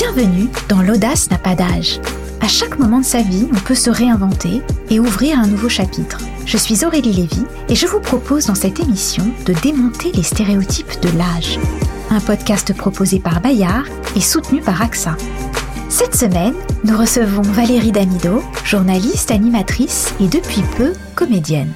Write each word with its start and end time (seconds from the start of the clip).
Bienvenue 0.00 0.48
dans 0.70 0.80
L'audace 0.80 1.30
n'a 1.30 1.36
pas 1.36 1.54
d'âge. 1.54 2.00
À 2.40 2.48
chaque 2.48 2.78
moment 2.78 3.00
de 3.00 3.04
sa 3.04 3.20
vie, 3.20 3.46
on 3.52 3.60
peut 3.60 3.74
se 3.74 3.90
réinventer 3.90 4.62
et 4.88 4.98
ouvrir 4.98 5.38
un 5.38 5.46
nouveau 5.46 5.68
chapitre. 5.68 6.16
Je 6.46 6.56
suis 6.56 6.86
Aurélie 6.86 7.12
Lévy 7.12 7.44
et 7.68 7.74
je 7.74 7.86
vous 7.86 8.00
propose 8.00 8.46
dans 8.46 8.54
cette 8.54 8.80
émission 8.80 9.24
de 9.44 9.52
démonter 9.52 10.10
les 10.12 10.22
stéréotypes 10.22 11.02
de 11.02 11.18
l'âge. 11.18 11.58
Un 12.08 12.20
podcast 12.20 12.74
proposé 12.74 13.20
par 13.20 13.42
Bayard 13.42 13.84
et 14.16 14.22
soutenu 14.22 14.62
par 14.62 14.80
AXA. 14.80 15.18
Cette 15.90 16.14
semaine, 16.14 16.54
nous 16.82 16.96
recevons 16.96 17.42
Valérie 17.42 17.92
Damido, 17.92 18.42
journaliste, 18.64 19.30
animatrice 19.30 20.14
et 20.18 20.28
depuis 20.28 20.62
peu 20.78 20.94
comédienne. 21.14 21.74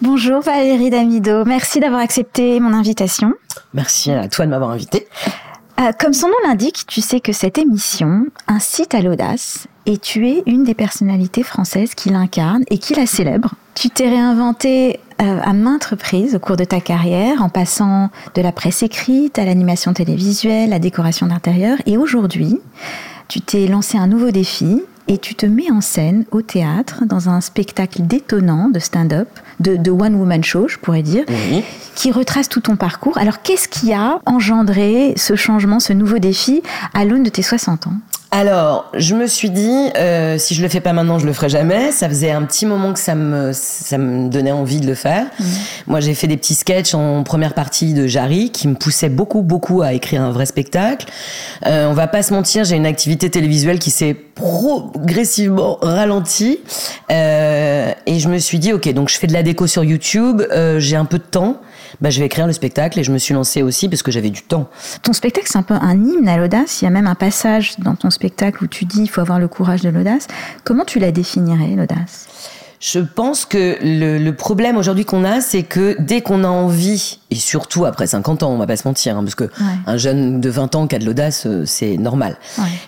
Bonjour 0.00 0.40
Valérie 0.40 0.88
Damido, 0.88 1.44
merci 1.44 1.80
d'avoir 1.80 2.00
accepté 2.00 2.60
mon 2.60 2.72
invitation. 2.72 3.34
Merci 3.74 4.10
à 4.10 4.26
toi 4.28 4.46
de 4.46 4.50
m'avoir 4.52 4.70
invité. 4.70 5.06
Euh, 5.80 5.92
comme 5.98 6.12
son 6.12 6.28
nom 6.28 6.34
l'indique, 6.44 6.84
tu 6.86 7.00
sais 7.00 7.20
que 7.20 7.32
cette 7.32 7.56
émission 7.56 8.26
incite 8.48 8.94
à 8.94 9.00
l'audace 9.00 9.66
et 9.86 9.96
tu 9.96 10.28
es 10.28 10.42
une 10.46 10.62
des 10.62 10.74
personnalités 10.74 11.42
françaises 11.42 11.94
qui 11.94 12.10
l'incarne 12.10 12.64
et 12.68 12.76
qui 12.76 12.94
la 12.94 13.06
célèbre. 13.06 13.54
Tu 13.74 13.88
t'es 13.88 14.10
réinventé 14.10 15.00
euh, 15.22 15.40
à 15.42 15.54
maintes 15.54 15.86
reprises 15.86 16.34
au 16.34 16.38
cours 16.38 16.56
de 16.58 16.64
ta 16.64 16.80
carrière 16.80 17.42
en 17.42 17.48
passant 17.48 18.10
de 18.34 18.42
la 18.42 18.52
presse 18.52 18.82
écrite 18.82 19.38
à 19.38 19.46
l'animation 19.46 19.94
télévisuelle, 19.94 20.68
la 20.68 20.78
décoration 20.78 21.28
d'intérieur 21.28 21.78
et 21.86 21.96
aujourd'hui, 21.96 22.58
tu 23.28 23.40
t'es 23.40 23.66
lancé 23.66 23.96
un 23.96 24.06
nouveau 24.06 24.32
défi 24.32 24.82
et 25.10 25.18
tu 25.18 25.34
te 25.34 25.44
mets 25.44 25.72
en 25.72 25.80
scène 25.80 26.24
au 26.30 26.40
théâtre 26.40 27.02
dans 27.04 27.28
un 27.28 27.40
spectacle 27.40 28.02
détonnant 28.02 28.68
de 28.68 28.78
stand-up, 28.78 29.28
de, 29.58 29.90
one-woman 29.90 30.44
show, 30.44 30.68
je 30.68 30.78
pourrais 30.78 31.02
dire, 31.02 31.24
qui 31.96 32.12
retrace 32.12 32.48
tout 32.48 32.60
ton 32.60 32.76
parcours. 32.76 33.18
Alors, 33.18 33.42
qu'est-ce 33.42 33.66
qui 33.66 33.92
a 33.92 34.20
engendré 34.24 35.14
ce 35.16 35.34
changement, 35.34 35.80
ce 35.80 35.92
nouveau 35.92 36.20
défi 36.20 36.62
à 36.94 37.04
l'aune 37.04 37.24
de 37.24 37.28
tes 37.28 37.42
60 37.42 37.88
ans? 37.88 37.94
Alors, 38.32 38.88
je 38.94 39.16
me 39.16 39.26
suis 39.26 39.50
dit, 39.50 39.90
euh, 39.96 40.38
si 40.38 40.54
je 40.54 40.62
le 40.62 40.68
fais 40.68 40.80
pas 40.80 40.92
maintenant, 40.92 41.18
je 41.18 41.26
le 41.26 41.32
ferai 41.32 41.48
jamais. 41.48 41.90
Ça 41.90 42.08
faisait 42.08 42.30
un 42.30 42.42
petit 42.42 42.64
moment 42.64 42.92
que 42.92 43.00
ça 43.00 43.16
me, 43.16 43.50
ça 43.52 43.98
me 43.98 44.28
donnait 44.28 44.52
envie 44.52 44.80
de 44.80 44.86
le 44.86 44.94
faire. 44.94 45.24
Mmh. 45.24 45.44
Moi, 45.88 45.98
j'ai 45.98 46.14
fait 46.14 46.28
des 46.28 46.36
petits 46.36 46.54
sketchs 46.54 46.94
en 46.94 47.24
première 47.24 47.54
partie 47.54 47.92
de 47.92 48.06
Jarry 48.06 48.50
qui 48.50 48.68
me 48.68 48.74
poussaient 48.74 49.08
beaucoup, 49.08 49.42
beaucoup 49.42 49.82
à 49.82 49.94
écrire 49.94 50.22
un 50.22 50.30
vrai 50.30 50.46
spectacle. 50.46 51.06
Euh, 51.66 51.88
on 51.88 51.92
va 51.92 52.06
pas 52.06 52.22
se 52.22 52.32
mentir, 52.32 52.62
j'ai 52.62 52.76
une 52.76 52.86
activité 52.86 53.30
télévisuelle 53.30 53.80
qui 53.80 53.90
s'est 53.90 54.14
progressivement 55.00 55.78
ralentie. 55.80 56.60
Euh, 57.10 57.92
et 58.06 58.18
je 58.18 58.28
me 58.28 58.38
suis 58.38 58.58
dit, 58.58 58.72
ok, 58.72 58.92
donc 58.92 59.08
je 59.08 59.18
fais 59.18 59.26
de 59.26 59.32
la 59.32 59.42
déco 59.42 59.66
sur 59.66 59.82
YouTube, 59.82 60.42
euh, 60.52 60.78
j'ai 60.78 60.96
un 60.96 61.04
peu 61.04 61.18
de 61.18 61.24
temps 61.24 61.60
bah, 62.00 62.10
je 62.10 62.20
vais 62.20 62.26
écrire 62.26 62.46
le 62.46 62.52
spectacle 62.52 62.98
et 62.98 63.04
je 63.04 63.12
me 63.12 63.18
suis 63.18 63.34
lancée 63.34 63.62
aussi 63.62 63.88
parce 63.88 64.02
que 64.02 64.10
j'avais 64.10 64.30
du 64.30 64.42
temps. 64.42 64.68
Ton 65.02 65.12
spectacle, 65.12 65.48
c'est 65.50 65.58
un 65.58 65.62
peu 65.62 65.74
un 65.74 65.94
hymne 65.94 66.28
à 66.28 66.36
l'audace. 66.36 66.80
Il 66.80 66.84
y 66.84 66.88
a 66.88 66.90
même 66.90 67.06
un 67.06 67.14
passage 67.14 67.78
dans 67.78 67.94
ton 67.94 68.10
spectacle 68.10 68.64
où 68.64 68.66
tu 68.66 68.84
dis 68.84 69.02
il 69.02 69.08
faut 69.08 69.20
avoir 69.20 69.38
le 69.38 69.48
courage 69.48 69.82
de 69.82 69.88
l'audace. 69.88 70.26
Comment 70.64 70.84
tu 70.84 70.98
la 70.98 71.12
définirais, 71.12 71.74
l'audace? 71.76 72.26
Je 72.80 72.98
pense 72.98 73.44
que 73.44 73.76
le, 73.82 74.30
problème 74.30 74.78
aujourd'hui 74.78 75.04
qu'on 75.04 75.22
a, 75.22 75.42
c'est 75.42 75.62
que 75.62 75.96
dès 76.00 76.22
qu'on 76.22 76.44
a 76.44 76.48
envie, 76.48 77.20
et 77.30 77.34
surtout 77.34 77.84
après 77.84 78.06
50 78.06 78.42
ans, 78.42 78.50
on 78.50 78.56
va 78.56 78.66
pas 78.66 78.76
se 78.76 78.88
mentir, 78.88 79.18
hein, 79.18 79.22
parce 79.22 79.34
que 79.34 79.50
un 79.86 79.98
jeune 79.98 80.40
de 80.40 80.48
20 80.48 80.74
ans 80.74 80.86
qui 80.86 80.96
a 80.96 80.98
de 80.98 81.04
l'audace, 81.04 81.44
euh, 81.46 81.64
c'est 81.66 81.98
normal. 81.98 82.36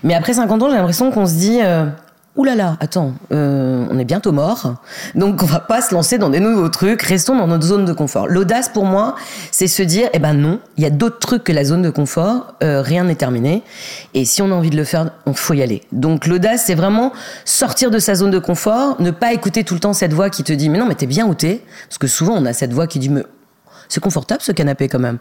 Mais 0.02 0.14
après 0.14 0.32
50 0.32 0.62
ans, 0.62 0.70
j'ai 0.70 0.76
l'impression 0.76 1.10
qu'on 1.10 1.26
se 1.26 1.34
dit, 1.34 1.58
euh, 1.62 1.86
Ouh 2.34 2.44
là 2.44 2.54
là, 2.54 2.78
attends, 2.80 3.12
euh, 3.30 3.84
on 3.90 3.98
est 3.98 4.06
bientôt 4.06 4.32
mort, 4.32 4.76
donc 5.14 5.42
on 5.42 5.46
va 5.46 5.60
pas 5.60 5.82
se 5.82 5.92
lancer 5.92 6.16
dans 6.16 6.30
des 6.30 6.40
nouveaux 6.40 6.70
trucs, 6.70 7.02
restons 7.02 7.36
dans 7.36 7.46
notre 7.46 7.66
zone 7.66 7.84
de 7.84 7.92
confort. 7.92 8.26
L'audace 8.26 8.70
pour 8.70 8.86
moi, 8.86 9.16
c'est 9.50 9.66
se 9.66 9.82
dire, 9.82 10.08
eh 10.14 10.18
ben 10.18 10.32
non, 10.32 10.58
il 10.78 10.82
y 10.82 10.86
a 10.86 10.90
d'autres 10.90 11.18
trucs 11.18 11.44
que 11.44 11.52
la 11.52 11.62
zone 11.62 11.82
de 11.82 11.90
confort, 11.90 12.54
euh, 12.62 12.80
rien 12.80 13.04
n'est 13.04 13.16
terminé, 13.16 13.62
et 14.14 14.24
si 14.24 14.40
on 14.40 14.50
a 14.50 14.54
envie 14.54 14.70
de 14.70 14.78
le 14.78 14.84
faire, 14.84 15.10
on 15.26 15.34
faut 15.34 15.52
y 15.52 15.60
aller. 15.60 15.82
Donc 15.92 16.26
l'audace, 16.26 16.64
c'est 16.64 16.74
vraiment 16.74 17.12
sortir 17.44 17.90
de 17.90 17.98
sa 17.98 18.14
zone 18.14 18.30
de 18.30 18.38
confort, 18.38 18.96
ne 18.98 19.10
pas 19.10 19.34
écouter 19.34 19.62
tout 19.62 19.74
le 19.74 19.80
temps 19.80 19.92
cette 19.92 20.14
voix 20.14 20.30
qui 20.30 20.42
te 20.42 20.54
dit, 20.54 20.70
mais 20.70 20.78
non, 20.78 20.86
mais 20.86 20.94
t'es 20.94 21.06
bien 21.06 21.26
où 21.26 21.34
t'es, 21.34 21.60
parce 21.86 21.98
que 21.98 22.06
souvent 22.06 22.32
on 22.32 22.46
a 22.46 22.54
cette 22.54 22.72
voix 22.72 22.86
qui 22.86 22.98
dit, 22.98 23.10
mais 23.10 23.24
c'est 23.92 24.00
confortable 24.00 24.40
ce 24.42 24.52
canapé 24.52 24.88
quand 24.88 24.98
même. 24.98 25.18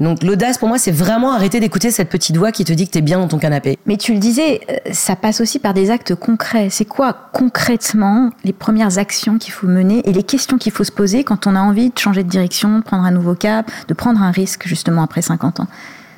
Donc 0.00 0.22
l'audace 0.22 0.58
pour 0.58 0.68
moi, 0.68 0.78
c'est 0.78 0.92
vraiment 0.92 1.32
arrêter 1.32 1.60
d'écouter 1.60 1.90
cette 1.90 2.08
petite 2.08 2.36
voix 2.36 2.52
qui 2.52 2.64
te 2.64 2.72
dit 2.72 2.86
que 2.86 2.92
tu 2.92 2.98
es 2.98 3.02
bien 3.02 3.18
dans 3.18 3.28
ton 3.28 3.38
canapé. 3.38 3.78
Mais 3.86 3.96
tu 3.96 4.12
le 4.12 4.18
disais, 4.18 4.60
euh, 4.70 4.76
ça 4.92 5.16
passe 5.16 5.40
aussi 5.40 5.58
par 5.58 5.74
des 5.74 5.90
actes 5.90 6.14
concrets. 6.14 6.68
C'est 6.70 6.84
quoi 6.84 7.30
concrètement 7.32 8.30
les 8.44 8.52
premières 8.52 8.98
actions 8.98 9.38
qu'il 9.38 9.52
faut 9.52 9.66
mener 9.66 10.08
et 10.08 10.12
les 10.12 10.22
questions 10.22 10.58
qu'il 10.58 10.72
faut 10.72 10.84
se 10.84 10.92
poser 10.92 11.24
quand 11.24 11.46
on 11.46 11.54
a 11.54 11.60
envie 11.60 11.90
de 11.90 11.98
changer 11.98 12.24
de 12.24 12.28
direction, 12.28 12.78
de 12.78 12.84
prendre 12.84 13.04
un 13.04 13.10
nouveau 13.12 13.34
cap, 13.34 13.70
de 13.86 13.94
prendre 13.94 14.20
un 14.20 14.30
risque 14.30 14.66
justement 14.66 15.02
après 15.02 15.22
50 15.22 15.60
ans? 15.60 15.66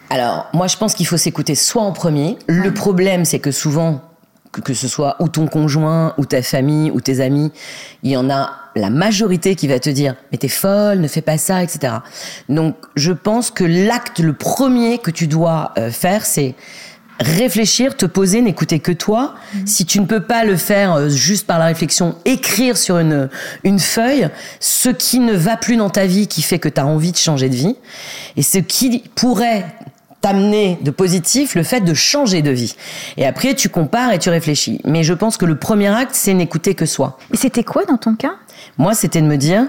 Alors, 0.08 0.48
moi, 0.52 0.66
je 0.66 0.76
pense 0.76 0.94
qu'il 0.94 1.06
faut 1.06 1.16
s'écouter 1.16 1.54
soit 1.54 1.82
en 1.82 1.92
premier. 1.92 2.36
Le 2.48 2.74
problème, 2.74 3.24
c'est 3.24 3.38
que 3.38 3.52
souvent, 3.52 4.00
que, 4.52 4.74
ce 4.74 4.88
soit 4.88 5.16
ou 5.20 5.28
ton 5.28 5.46
conjoint, 5.46 6.14
ou 6.18 6.24
ta 6.24 6.42
famille, 6.42 6.90
ou 6.90 7.00
tes 7.00 7.20
amis, 7.20 7.52
il 8.02 8.10
y 8.10 8.16
en 8.16 8.28
a 8.30 8.50
la 8.76 8.90
majorité 8.90 9.54
qui 9.56 9.68
va 9.68 9.78
te 9.78 9.90
dire 9.90 10.14
mais 10.30 10.38
t'es 10.38 10.48
folle, 10.48 11.00
ne 11.00 11.08
fais 11.08 11.22
pas 11.22 11.38
ça, 11.38 11.62
etc. 11.62 11.94
Donc 12.48 12.76
je 12.96 13.12
pense 13.12 13.50
que 13.50 13.64
l'acte 13.64 14.20
le 14.20 14.32
premier 14.32 14.98
que 14.98 15.10
tu 15.10 15.26
dois 15.26 15.72
euh, 15.78 15.90
faire, 15.90 16.24
c'est 16.24 16.54
réfléchir, 17.20 17.96
te 17.96 18.06
poser, 18.06 18.40
n'écouter 18.40 18.80
que 18.80 18.92
toi. 18.92 19.34
Mhm. 19.54 19.66
Si 19.66 19.84
tu 19.84 20.00
ne 20.00 20.06
peux 20.06 20.22
pas 20.22 20.44
le 20.44 20.56
faire 20.56 20.94
euh, 20.94 21.08
juste 21.08 21.46
par 21.46 21.58
la 21.58 21.66
réflexion, 21.66 22.16
écrire 22.24 22.76
sur 22.76 22.98
une, 22.98 23.28
une 23.62 23.78
feuille 23.78 24.28
ce 24.58 24.88
qui 24.88 25.20
ne 25.20 25.34
va 25.34 25.56
plus 25.56 25.76
dans 25.76 25.90
ta 25.90 26.06
vie, 26.06 26.26
qui 26.26 26.42
fait 26.42 26.58
que 26.58 26.68
tu 26.68 26.80
as 26.80 26.86
envie 26.86 27.12
de 27.12 27.18
changer 27.18 27.48
de 27.48 27.54
vie, 27.54 27.76
et 28.36 28.42
ce 28.42 28.58
qui 28.58 29.04
pourrait 29.14 29.66
t'amener 30.20 30.78
de 30.82 30.90
positif 30.90 31.54
le 31.54 31.62
fait 31.62 31.80
de 31.80 31.94
changer 31.94 32.42
de 32.42 32.50
vie. 32.50 32.76
Et 33.16 33.26
après, 33.26 33.54
tu 33.54 33.68
compares 33.68 34.12
et 34.12 34.18
tu 34.18 34.30
réfléchis. 34.30 34.80
Mais 34.84 35.02
je 35.02 35.14
pense 35.14 35.36
que 35.36 35.46
le 35.46 35.56
premier 35.56 35.88
acte, 35.88 36.14
c'est 36.14 36.34
n'écouter 36.34 36.74
que 36.74 36.86
soi. 36.86 37.18
Et 37.32 37.36
c'était 37.36 37.64
quoi 37.64 37.84
dans 37.84 37.96
ton 37.96 38.14
cas? 38.14 38.34
Moi, 38.78 38.94
c'était 38.94 39.22
de 39.22 39.26
me 39.26 39.36
dire, 39.36 39.66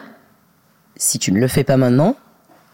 si 0.96 1.20
tu 1.20 1.32
ne 1.32 1.40
le 1.40 1.48
fais 1.48 1.64
pas 1.64 1.78
maintenant, 1.78 2.16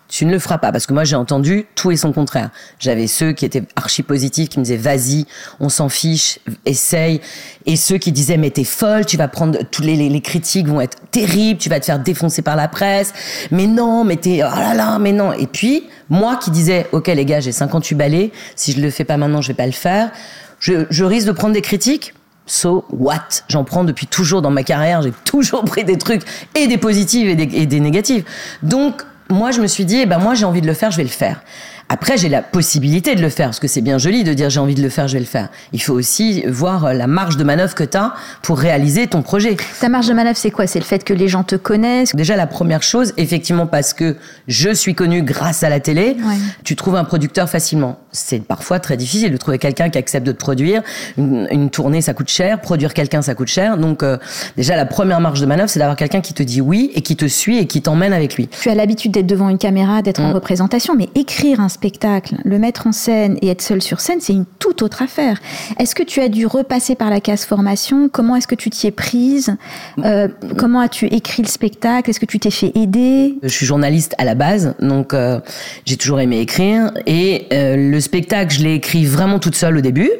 tu 0.08 0.26
ne 0.26 0.32
le 0.32 0.40
feras 0.40 0.58
pas. 0.58 0.72
Parce 0.72 0.86
que 0.86 0.94
moi, 0.94 1.04
j'ai 1.04 1.16
entendu 1.16 1.66
tout 1.76 1.92
et 1.92 1.98
son 1.98 2.12
contraire. 2.12 2.50
J'avais 2.80 3.08
ceux 3.08 3.34
qui 3.34 3.46
étaient 3.46 3.64
archi 3.76 4.04
positifs, 4.04 4.50
qui 4.50 4.60
me 4.60 4.64
disaient, 4.64 4.78
vas-y, 4.78 5.26
on 5.60 5.70
s'en 5.70 5.90
fiche, 5.90 6.40
essaye. 6.66 7.22
Et 7.66 7.76
ceux 7.76 7.98
qui 7.98 8.12
disaient, 8.12 8.38
mais 8.38 8.52
t'es 8.52 8.64
folle, 8.64 9.06
tu 9.06 9.18
vas 9.18 9.28
prendre, 9.28 9.60
tous 9.72 9.82
les, 9.82 10.22
critiques 10.22 10.68
vont 10.68 10.82
être 10.82 10.98
terribles, 11.12 11.60
tu 11.60 11.70
vas 11.70 11.80
te 11.80 11.86
faire 11.86 12.00
défoncer 12.00 12.42
par 12.42 12.56
la 12.56 12.68
presse. 12.68 13.14
Mais 13.52 13.68
non, 13.68 14.04
mais 14.04 14.16
t'es, 14.18 14.42
oh 14.44 14.56
là 14.56 14.74
là, 14.74 15.00
mais 15.00 15.12
non. 15.12 15.34
Et 15.34 15.48
puis, 15.48 15.84
moi 16.10 16.38
qui 16.38 16.52
disais, 16.52 16.88
ok 16.92 17.08
les 17.08 17.26
gars, 17.26 17.40
j'ai 17.40 17.52
58 17.52 17.96
balais, 17.96 18.32
si 18.56 18.72
je 18.72 18.82
le 18.82 18.90
fais 18.90 19.04
pas 19.04 19.18
maintenant, 19.18 19.42
je 19.42 19.50
vais 19.50 19.54
pas 19.54 19.66
le 19.66 19.72
faire. 19.72 20.12
Je, 20.60 20.86
je 20.90 21.04
risque 21.04 21.28
de 21.28 21.32
prendre 21.34 21.54
des 21.54 21.62
critiques. 21.62 22.14
So 22.48 22.86
what? 22.90 23.44
J'en 23.50 23.66
prends 23.66 23.84
depuis 23.84 24.08
toujours 24.08 24.42
dans 24.42 24.50
ma 24.50 24.64
carrière. 24.64 25.02
J'ai 25.02 25.12
toujours 25.26 25.66
pris 25.66 25.84
des 25.84 25.98
trucs 25.98 26.24
et 26.56 26.68
des 26.68 26.78
positives 26.78 27.28
et 27.28 27.36
des, 27.36 27.56
et 27.56 27.66
des 27.66 27.82
négatives. 27.82 28.24
Donc 28.64 29.04
moi, 29.30 29.52
je 29.52 29.62
me 29.62 29.68
suis 29.68 29.86
dit, 29.86 29.98
eh 29.98 30.06
ben 30.06 30.20
moi, 30.20 30.34
j'ai 30.34 30.46
envie 30.46 30.62
de 30.62 30.68
le 30.68 30.74
faire, 30.74 30.92
je 30.92 30.98
vais 30.98 31.04
le 31.04 31.10
faire. 31.10 31.42
Après, 31.90 32.18
j'ai 32.18 32.28
la 32.28 32.42
possibilité 32.42 33.16
de 33.16 33.22
le 33.22 33.30
faire, 33.30 33.48
parce 33.48 33.62
que 33.62 33.68
c'est 33.68 33.82
bien 33.82 33.98
joli 33.98 34.26
de 34.26 34.34
dire 34.34 34.50
j'ai 34.50 34.60
envie 34.60 34.76
de 34.76 34.82
le 34.82 34.90
faire, 34.90 35.08
je 35.08 35.14
vais 35.14 35.20
le 35.20 35.26
faire. 35.26 35.48
Il 35.72 35.82
faut 35.82 35.94
aussi 35.94 36.44
voir 36.46 36.86
euh, 36.86 36.94
la 36.94 37.08
marge 37.08 37.38
de 37.38 37.46
manœuvre 37.46 37.76
que 37.76 37.84
tu 37.86 37.96
as 37.96 38.14
pour 38.42 38.60
réaliser 38.60 39.08
ton 39.08 39.22
projet. 39.22 39.56
Ta 39.80 39.88
marge 39.88 40.08
de 40.08 40.14
manœuvre, 40.14 40.36
c'est 40.36 40.52
quoi? 40.52 40.68
C'est 40.68 40.80
le 40.80 40.86
fait 40.86 41.06
que 41.06 41.14
les 41.14 41.30
gens 41.30 41.44
te 41.44 41.56
connaissent? 41.56 42.14
Déjà, 42.14 42.36
la 42.36 42.48
première 42.48 42.84
chose, 42.84 43.14
effectivement, 43.16 43.68
parce 43.68 43.94
que 43.94 44.18
je 44.50 44.70
suis 44.70 44.96
connue 44.96 45.24
grâce 45.24 45.64
à 45.64 45.70
la 45.70 45.80
télé, 45.80 46.18
tu 46.66 46.76
trouves 46.76 46.98
un 46.98 47.06
producteur 47.06 47.50
facilement. 47.50 48.00
C'est 48.12 48.44
parfois 48.44 48.80
très 48.80 48.98
difficile 48.98 49.32
de 49.32 49.38
trouver 49.38 49.58
quelqu'un 49.58 49.90
qui 49.90 49.98
accepte 49.98 50.28
de 50.28 50.34
te 50.34 50.38
produire. 50.38 50.82
Une, 51.18 51.70
tournée, 51.70 52.02
ça 52.02 52.14
coûte 52.14 52.30
cher. 52.30 52.60
Produire 52.60 52.94
quelqu'un, 52.94 53.22
ça 53.22 53.34
coûte 53.34 53.48
cher. 53.48 53.78
Donc, 53.78 54.04
euh, 54.04 54.18
déjà, 54.58 54.76
la 54.76 54.86
première 54.86 55.22
marge 55.22 55.40
de 55.40 55.46
manœuvre, 55.46 55.70
c'est 55.70 55.80
d'avoir 55.80 55.96
quelqu'un 55.96 56.22
qui 56.22 56.34
te 56.34 56.44
dit 56.44 56.60
oui 56.60 56.92
et 56.96 57.02
qui 57.02 57.16
te 57.16 57.28
suit 57.28 57.60
et 57.60 57.68
qui 57.68 57.82
t'emmène 57.82 58.12
avec 58.12 58.36
lui. 58.36 58.50
Tu 58.62 58.70
as 58.70 58.76
l'habitude 58.76 59.12
d'être 59.12 59.28
devant 59.28 59.50
une 59.50 59.58
caméra, 59.58 60.02
d'être 60.02 60.20
en 60.20 60.30
mm. 60.30 60.34
représentation, 60.34 60.96
mais 60.96 61.10
écrire 61.16 61.60
un 61.60 61.70
spectacle, 61.78 62.36
le 62.44 62.58
mettre 62.58 62.88
en 62.88 62.92
scène 62.92 63.38
et 63.42 63.50
être 63.50 63.62
seul 63.62 63.82
sur 63.82 64.00
scène, 64.00 64.20
c'est 64.20 64.34
une 64.34 64.46
toute 64.60 64.82
autre 64.82 65.02
affaire. 65.04 65.40
Est-ce 65.80 65.94
que 65.94 66.04
tu 66.04 66.20
as 66.22 66.28
dû 66.28 66.46
repasser 66.48 66.96
par 66.96 67.10
la 67.10 67.22
case 67.22 67.46
formation? 67.46 68.10
Comment 68.10 68.36
est-ce 68.36 68.48
que 68.48 68.56
tu 68.56 68.70
t'y 68.70 68.88
es 68.88 68.92
prise? 68.92 69.56
Euh, 70.04 70.28
Comment 70.58 70.80
as-tu 70.80 71.06
écrit 71.06 71.44
le 71.44 71.48
spectacle? 71.48 72.10
Est-ce 72.10 72.20
que 72.20 72.26
tu 72.26 72.40
t'es 72.40 72.50
fait 72.52 72.72
aider? 72.76 73.36
Je 73.44 73.50
suis 73.50 73.66
journaliste 73.66 74.16
à 74.18 74.26
la 74.26 74.34
base, 74.34 74.74
donc 74.80 75.14
euh, 75.14 75.40
j'ai 75.86 75.98
toujours 75.98 76.20
aimé 76.20 76.40
écrire. 76.40 76.92
Et 77.06 77.46
euh, 77.54 77.76
le 77.78 78.00
spectacle, 78.00 78.54
je 78.54 78.64
l'ai 78.64 78.74
écrit 78.74 79.06
vraiment 79.06 79.40
toute 79.40 79.56
seule 79.56 79.78
au 79.78 79.82
début. 79.82 80.12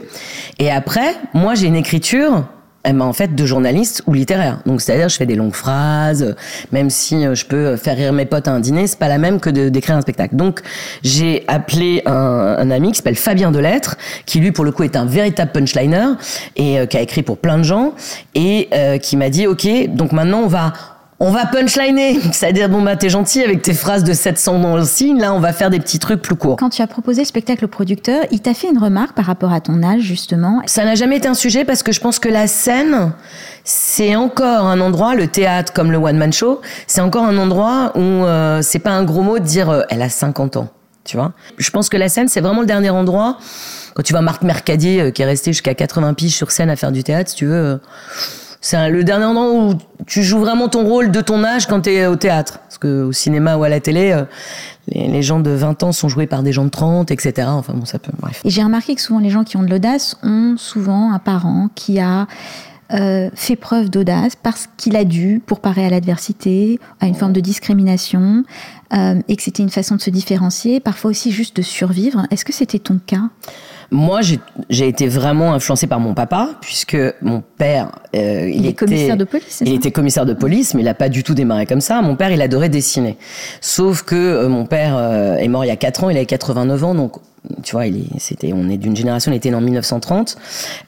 Et 0.60 0.70
après, 0.70 1.16
moi, 1.34 1.56
j'ai 1.56 1.68
une 1.68 1.76
écriture 1.76 2.46
eh 2.88 2.94
ben, 2.94 3.06
en 3.06 3.14
fait 3.14 3.36
de 3.36 3.46
journaliste 3.46 4.02
ou 4.08 4.14
littéraire. 4.14 4.60
Donc 4.66 4.82
c'est-à-dire 4.82 5.10
je 5.10 5.18
fais 5.18 5.26
des 5.26 5.36
longues 5.36 5.54
phrases, 5.54 6.36
même 6.72 6.90
si 6.90 7.26
euh, 7.26 7.36
je 7.36 7.46
peux 7.46 7.76
faire 7.76 7.98
rire 7.98 8.14
mes 8.14 8.26
potes 8.26 8.48
à 8.48 8.52
un 8.52 8.60
dîner, 8.60 8.88
c'est 8.88 9.00
pas 9.00 9.10
la 9.10 9.18
même 9.18 9.40
que 9.40 9.50
d'écrire 9.50 9.98
un 9.98 10.02
spectacle. 10.02 10.36
Donc 10.36 10.62
j'ai 11.04 11.44
appelé 11.48 12.02
un, 12.06 12.72
ami 12.72 12.92
qui 12.92 12.98
s'appelle 12.98 13.16
Fabien 13.16 13.52
Delettre, 13.52 13.96
qui 14.26 14.40
lui 14.40 14.52
pour 14.52 14.66
le 14.66 14.72
coup 14.72 14.84
est 14.84 14.96
un 14.96 15.06
véritable 15.06 15.52
punchliner 15.52 16.14
et 16.56 16.80
euh, 16.80 16.86
qui 16.86 16.98
a 16.98 17.02
écrit 17.02 17.24
pour 17.24 17.38
plein 17.38 17.58
de 17.58 17.64
gens 17.64 17.94
et 18.36 18.70
euh, 18.74 18.98
qui 18.98 19.18
m'a 19.18 19.30
dit 19.30 19.48
ok 19.48 19.68
donc 19.90 20.12
maintenant 20.12 20.40
on 20.40 20.48
va 20.48 20.74
on 21.20 21.32
va 21.32 21.46
punchliner. 21.46 22.20
C'est-à-dire, 22.32 22.70
bon, 22.70 22.82
bah, 22.82 22.96
t'es 22.96 23.10
gentil 23.10 23.44
avec 23.44 23.62
tes 23.62 23.74
phrases 23.74 24.04
de 24.04 24.14
700 24.14 24.60
dans 24.60 24.78
le 24.78 24.84
signe. 24.84 25.20
Là, 25.20 25.34
on 25.34 25.40
va 25.40 25.52
faire 25.52 25.70
des 25.70 25.80
petits 25.80 26.00
trucs 26.00 26.22
plus 26.22 26.36
courts. 26.36 26.58
Quand 26.58 26.70
tu 26.70 26.82
as 26.82 26.88
proposé 26.88 27.22
le 27.22 27.26
spectacle 27.26 27.66
au 27.66 27.68
producteur, 27.68 28.24
il 28.32 28.42
t'a 28.42 28.54
fait 28.54 28.70
une 28.70 28.78
remarque 28.78 29.16
par 29.16 29.26
rapport 29.26 29.52
à 29.52 29.60
ton 29.60 29.82
âge, 29.82 30.02
justement. 30.02 30.62
Ça 30.68 30.86
n'a 30.86 30.96
jamais 30.96 31.18
été 31.18 31.28
un 31.28 31.34
sujet 31.34 31.66
parce 31.66 31.82
que 31.82 31.92
je 31.92 32.00
pense 32.00 32.20
que 32.20 32.30
la 32.30 32.48
scène, 32.48 33.14
c'est 33.64 34.16
encore 34.16 34.66
un 34.66 34.80
endroit, 34.80 35.16
le 35.16 35.28
théâtre 35.28 35.74
comme 35.74 35.92
le 35.92 35.98
one-man 35.98 36.32
show, 36.32 36.62
c'est 36.86 37.02
encore 37.02 37.24
un 37.24 37.38
endroit 37.38 37.94
où 37.96 38.00
euh, 38.00 38.62
c'est 38.62 38.80
pas 38.80 38.92
un 38.92 39.04
gros 39.04 39.24
mot 39.24 39.40
de 39.40 39.44
dire 39.44 39.70
euh, 39.70 39.82
elle 39.90 40.04
a 40.04 40.10
50 40.10 40.58
ans. 40.58 40.70
Tu 41.04 41.18
vois 41.18 41.32
Je 41.58 41.70
pense 41.72 41.90
que 41.90 41.98
la 41.98 42.10
scène, 42.10 42.28
c'est 42.28 42.42
vraiment 42.42 42.62
le 42.62 42.68
dernier 42.68 42.90
endroit. 42.90 43.38
Quand 43.96 44.04
tu 44.04 44.14
vois 44.14 44.22
Marc 44.22 44.44
Mercadier, 44.44 45.02
euh, 45.02 45.12
qui 45.12 45.22
est 45.22 45.26
resté 45.26 45.52
jusqu'à 45.52 45.74
80 45.74 46.14
piges 46.14 46.36
sur 46.36 46.52
scène 46.52 46.70
à 46.70 46.76
faire 46.76 46.92
du 46.92 47.04
théâtre, 47.04 47.30
si 47.32 47.38
tu 47.38 47.46
veux 47.46 47.80
c'est 48.62 48.90
le 48.90 49.04
dernier 49.04 49.26
endroit 49.26 49.52
où 49.52 49.74
tu 50.06 50.24
joues 50.24 50.40
vraiment 50.40 50.68
ton 50.68 50.84
rôle 50.84 51.12
de 51.12 51.22
ton 51.22 51.44
âge 51.44 51.68
quand 51.68 51.82
tu 51.82 51.92
es 51.92 52.08
au 52.08 52.16
théâtre. 52.16 52.60
Parce 52.60 52.78
que 52.78 53.04
au 53.04 53.12
cinéma 53.12 53.56
ou 53.58 53.64
à 53.64 53.70
la 53.70 53.80
télé, 53.80 54.12
euh, 54.12 54.24
les, 54.88 55.22
gens 55.22 55.40
de 55.40 55.52
20 55.52 55.84
ans 55.84 55.92
sont 55.92 56.10
joués 56.10 56.28
par 56.28 56.44
des 56.44 56.52
gens 56.52 56.66
de 56.66 56.70
30, 56.70 57.12
etc. 57.12 57.48
Enfin 57.50 57.74
bon, 57.74 57.86
ça 57.86 58.00
peut. 58.00 58.12
Bref. 58.20 58.42
Et 58.44 58.50
j'ai 58.50 58.64
remarqué 58.64 58.96
que 58.96 59.02
souvent 59.02 59.20
les 59.20 59.30
gens 59.30 59.44
qui 59.44 59.58
ont 59.58 59.64
de 59.64 59.70
l'audace 59.70 60.18
ont 60.24 60.56
souvent 60.58 61.12
un 61.12 61.20
parent 61.20 61.70
qui 61.76 62.00
a 62.00 62.28
euh, 62.94 63.30
fait 63.36 63.58
preuve 63.58 63.90
d'audace 63.90 64.38
parce 64.42 64.70
qu'il 64.78 64.96
a 64.96 65.04
dû, 65.04 65.42
pour 65.46 65.60
parer 65.60 65.86
à 65.86 65.90
l'adversité, 65.90 66.80
à 67.02 67.08
une 67.08 67.16
forme 67.16 67.34
de 67.34 67.42
discrimination, 67.42 68.46
euh, 68.94 69.22
et 69.28 69.36
que 69.36 69.44
c'était 69.44 69.64
une 69.64 69.70
façon 69.70 69.96
de 69.96 70.02
se 70.02 70.10
différencier, 70.10 70.80
parfois 70.80 71.12
aussi 71.12 71.32
juste 71.32 71.58
de 71.58 71.62
survivre. 71.62 72.26
Est-ce 72.32 72.46
que 72.46 72.54
c'était 72.54 72.80
ton 72.80 73.00
cas? 73.06 73.30
Moi, 73.92 74.20
j'ai 74.70 74.88
été 74.88 75.08
vraiment 75.08 75.54
influencé 75.54 75.88
par 75.88 76.00
mon 76.00 76.14
papa, 76.14 76.50
puisque 76.62 76.98
mon 77.22 77.42
père, 77.58 77.92
euh, 78.16 78.50
il, 78.50 78.62
il, 78.62 78.66
est 78.66 78.74
commissaire 78.74 79.16
de 79.16 79.24
police. 79.24 79.64
Il 79.66 79.74
était 79.74 79.92
commissaire 79.92 80.26
de 80.26 80.34
police, 80.34 80.74
mais 80.74 80.82
il 80.82 80.88
a 80.88 80.94
pas 80.94 81.10
du 81.10 81.24
tout 81.24 81.34
démarré 81.34 81.66
comme 81.66 81.82
ça. 81.82 82.02
Mon 82.02 82.16
père, 82.16 82.32
il 82.32 82.42
adorait 82.42 82.70
dessiner. 82.70 83.18
Sauf 83.62 84.04
que 84.04 84.16
euh, 84.16 84.50
mon 84.50 84.66
père 84.66 84.96
euh, 84.98 85.36
est 85.36 85.48
mort 85.48 85.64
il 85.64 85.70
y 85.70 85.72
a 85.72 85.78
4 85.78 86.04
ans, 86.04 86.10
il 86.10 86.18
avait 86.18 86.26
89 86.26 86.84
ans, 86.84 86.96
donc 86.96 87.14
tu 87.64 87.76
vois, 87.76 87.86
c'était, 88.18 88.52
on 88.54 88.70
est 88.70 88.78
d'une 88.78 88.96
génération, 88.96 89.32
il 89.32 89.36
était 89.36 89.50
né 89.50 89.56
en 89.56 89.62
1930. 89.62 90.38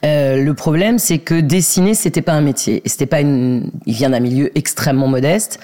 Euh, 0.04 0.42
le 0.42 0.54
problème, 0.54 0.98
c'est 0.98 1.18
que 1.18 1.40
dessiner, 1.40 1.94
c'était 1.94 2.22
pas 2.22 2.32
un 2.32 2.40
métier. 2.40 2.82
C'était 2.84 3.06
pas 3.06 3.20
une, 3.20 3.70
il 3.86 3.94
vient 3.94 4.10
d'un 4.10 4.20
milieu 4.20 4.50
extrêmement 4.56 5.08
modeste. 5.08 5.58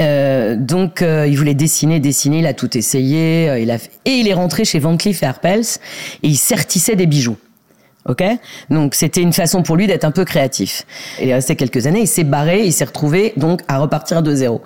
Euh, 0.00 0.56
donc, 0.56 1.02
euh, 1.02 1.26
il 1.26 1.36
voulait 1.36 1.54
dessiner, 1.54 2.00
dessiner, 2.00 2.40
il 2.40 2.46
a 2.46 2.54
tout 2.54 2.76
essayé, 2.76 3.60
il 3.60 3.70
a, 3.70 3.76
et 4.04 4.10
il 4.10 4.28
est 4.28 4.34
rentré 4.34 4.64
chez 4.64 4.78
Van 4.78 4.96
Cleef 4.96 5.22
et 5.22 5.26
Arpels 5.26 5.66
et 6.22 6.28
il 6.28 6.36
sertissait 6.36 6.96
des 6.96 7.06
bijoux. 7.06 7.36
Ok? 8.08 8.22
Donc 8.70 8.94
c'était 8.94 9.20
une 9.20 9.32
façon 9.32 9.64
pour 9.64 9.74
lui 9.74 9.88
d'être 9.88 10.04
un 10.04 10.12
peu 10.12 10.24
créatif. 10.24 10.84
Il 11.20 11.28
est 11.28 11.34
resté 11.34 11.56
quelques 11.56 11.88
années, 11.88 12.02
il 12.02 12.06
s'est 12.06 12.22
barré, 12.22 12.64
il 12.64 12.72
s'est 12.72 12.84
retrouvé 12.84 13.32
donc 13.36 13.62
à 13.66 13.78
repartir 13.78 14.22
de 14.22 14.32
zéro. 14.32 14.62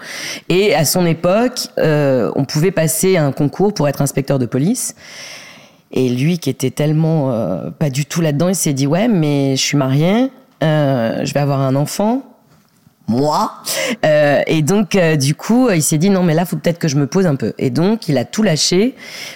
Et 0.51 0.75
à 0.75 0.85
son 0.85 1.07
époque, 1.07 1.69
on 1.79 2.45
pouvait 2.47 2.71
passer 2.71 3.17
un 3.17 3.33
concours 3.33 3.73
pour 3.73 3.89
être 3.89 4.03
inspecteur 4.03 4.39
de 4.39 4.45
police. 4.45 4.95
Et 5.93 6.09
lui, 6.09 6.39
qui 6.39 6.51
était 6.51 6.71
tellement 6.71 7.33
euh, 7.33 7.71
pas 7.71 7.91
du 7.91 8.07
tout 8.07 8.21
là-dedans, 8.21 8.49
il 8.49 8.55
s'est 8.55 8.73
dit 8.73 8.87
ouais, 8.87 9.09
mais 9.09 9.57
je 9.57 9.63
suis 9.63 9.77
marié, 9.77 10.31
euh, 10.63 11.25
je 11.25 11.35
vais 11.35 11.41
avoir 11.41 11.61
un 11.61 11.75
enfant. 11.75 12.23
Moi. 13.09 13.51
Euh, 14.05 14.41
et 14.47 14.63
donc, 14.63 14.95
euh, 14.95 15.17
du 15.17 15.35
coup, 15.35 15.69
il 15.71 15.83
s'est 15.83 15.99
dit 15.99 16.11
non, 16.11 16.23
mais 16.23 16.33
là, 16.33 16.45
faut 16.45 16.57
peut-être 16.57 16.79
que 16.79 16.87
je 16.87 16.95
me 16.95 17.09
pose 17.09 17.27
un 17.27 17.35
peu. 17.35 17.55
Et 17.59 17.71
donc, 17.71 18.09
il 18.09 18.17
a 18.19 18.25
tout 18.25 18.45
lâché 18.45 18.95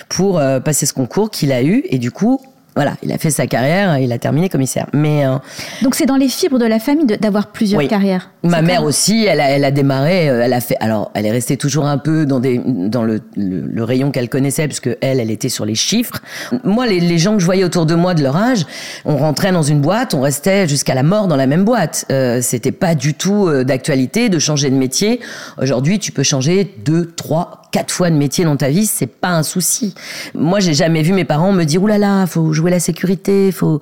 pour 0.08 0.40
passer 0.64 0.86
ce 0.86 0.92
concours 0.92 1.30
qu'il 1.30 1.50
a 1.50 1.60
eu. 1.62 1.82
Et 1.88 1.98
du 1.98 2.12
coup, 2.12 2.40
voilà, 2.76 2.96
il 3.02 3.12
a 3.12 3.18
fait 3.18 3.30
sa 3.30 3.46
carrière, 3.46 3.98
il 3.98 4.12
a 4.12 4.18
terminé 4.18 4.48
commissaire. 4.48 4.86
Mais 4.92 5.26
euh, 5.26 5.36
donc 5.82 5.94
c'est 5.94 6.06
dans 6.06 6.16
les 6.16 6.28
fibres 6.28 6.58
de 6.58 6.66
la 6.66 6.78
famille 6.78 7.06
d'avoir 7.06 7.48
plusieurs 7.48 7.86
carrières. 7.86 8.30
Ma 8.42 8.62
mère 8.62 8.84
aussi, 8.84 9.24
elle 9.24 9.40
a, 9.40 9.48
elle 9.50 9.64
a 9.64 9.70
démarré, 9.70 10.28
euh, 10.28 10.42
elle 10.42 10.52
a 10.52 10.60
fait. 10.60 10.76
Alors, 10.80 11.10
elle 11.14 11.24
est 11.24 11.30
restée 11.30 11.56
toujours 11.56 11.86
un 11.86 11.98
peu 11.98 12.26
dans 12.26 12.40
des 12.40 12.60
dans 12.64 13.04
le, 13.04 13.20
le, 13.36 13.84
rayon 13.84 14.10
qu'elle 14.10 14.28
connaissait, 14.28 14.66
puisque 14.66 14.90
elle, 15.00 15.20
elle 15.20 15.30
était 15.30 15.48
sur 15.48 15.64
les 15.64 15.74
chiffres. 15.74 16.20
Moi, 16.64 16.86
les, 16.86 17.00
les, 17.00 17.18
gens 17.18 17.34
que 17.34 17.40
je 17.40 17.44
voyais 17.44 17.64
autour 17.64 17.86
de 17.86 17.94
moi 17.94 18.14
de 18.14 18.22
leur 18.22 18.36
âge, 18.36 18.66
on 19.04 19.16
rentrait 19.16 19.52
dans 19.52 19.62
une 19.62 19.80
boîte, 19.80 20.14
on 20.14 20.20
restait 20.20 20.68
jusqu'à 20.68 20.94
la 20.94 21.02
mort 21.02 21.28
dans 21.28 21.36
la 21.36 21.46
même 21.46 21.64
boîte. 21.64 22.06
Euh, 22.10 22.40
C'était 22.42 22.72
pas 22.72 22.94
du 22.94 23.14
tout 23.14 23.46
euh, 23.46 23.64
d'actualité 23.64 24.28
de 24.28 24.38
changer 24.38 24.70
de 24.70 24.76
métier. 24.76 25.20
Aujourd'hui, 25.58 25.98
tu 25.98 26.12
peux 26.12 26.22
changer 26.22 26.74
deux, 26.84 27.06
trois, 27.06 27.62
quatre 27.74 27.92
fois 27.92 28.08
de 28.08 28.14
métier 28.14 28.44
dans 28.44 28.56
ta 28.56 28.68
vie, 28.68 28.86
c'est 28.86 29.08
pas 29.08 29.30
un 29.30 29.42
souci. 29.42 29.94
Moi, 30.32 30.60
j'ai 30.60 30.74
jamais 30.74 31.02
vu 31.02 31.12
mes 31.12 31.24
parents 31.24 31.50
me 31.50 31.64
dire 31.64 31.82
oulala, 31.82 32.24
faut 32.28 32.52
jouer 32.52 32.70
la 32.70 32.78
sécurité, 32.78 33.50
faut 33.50 33.80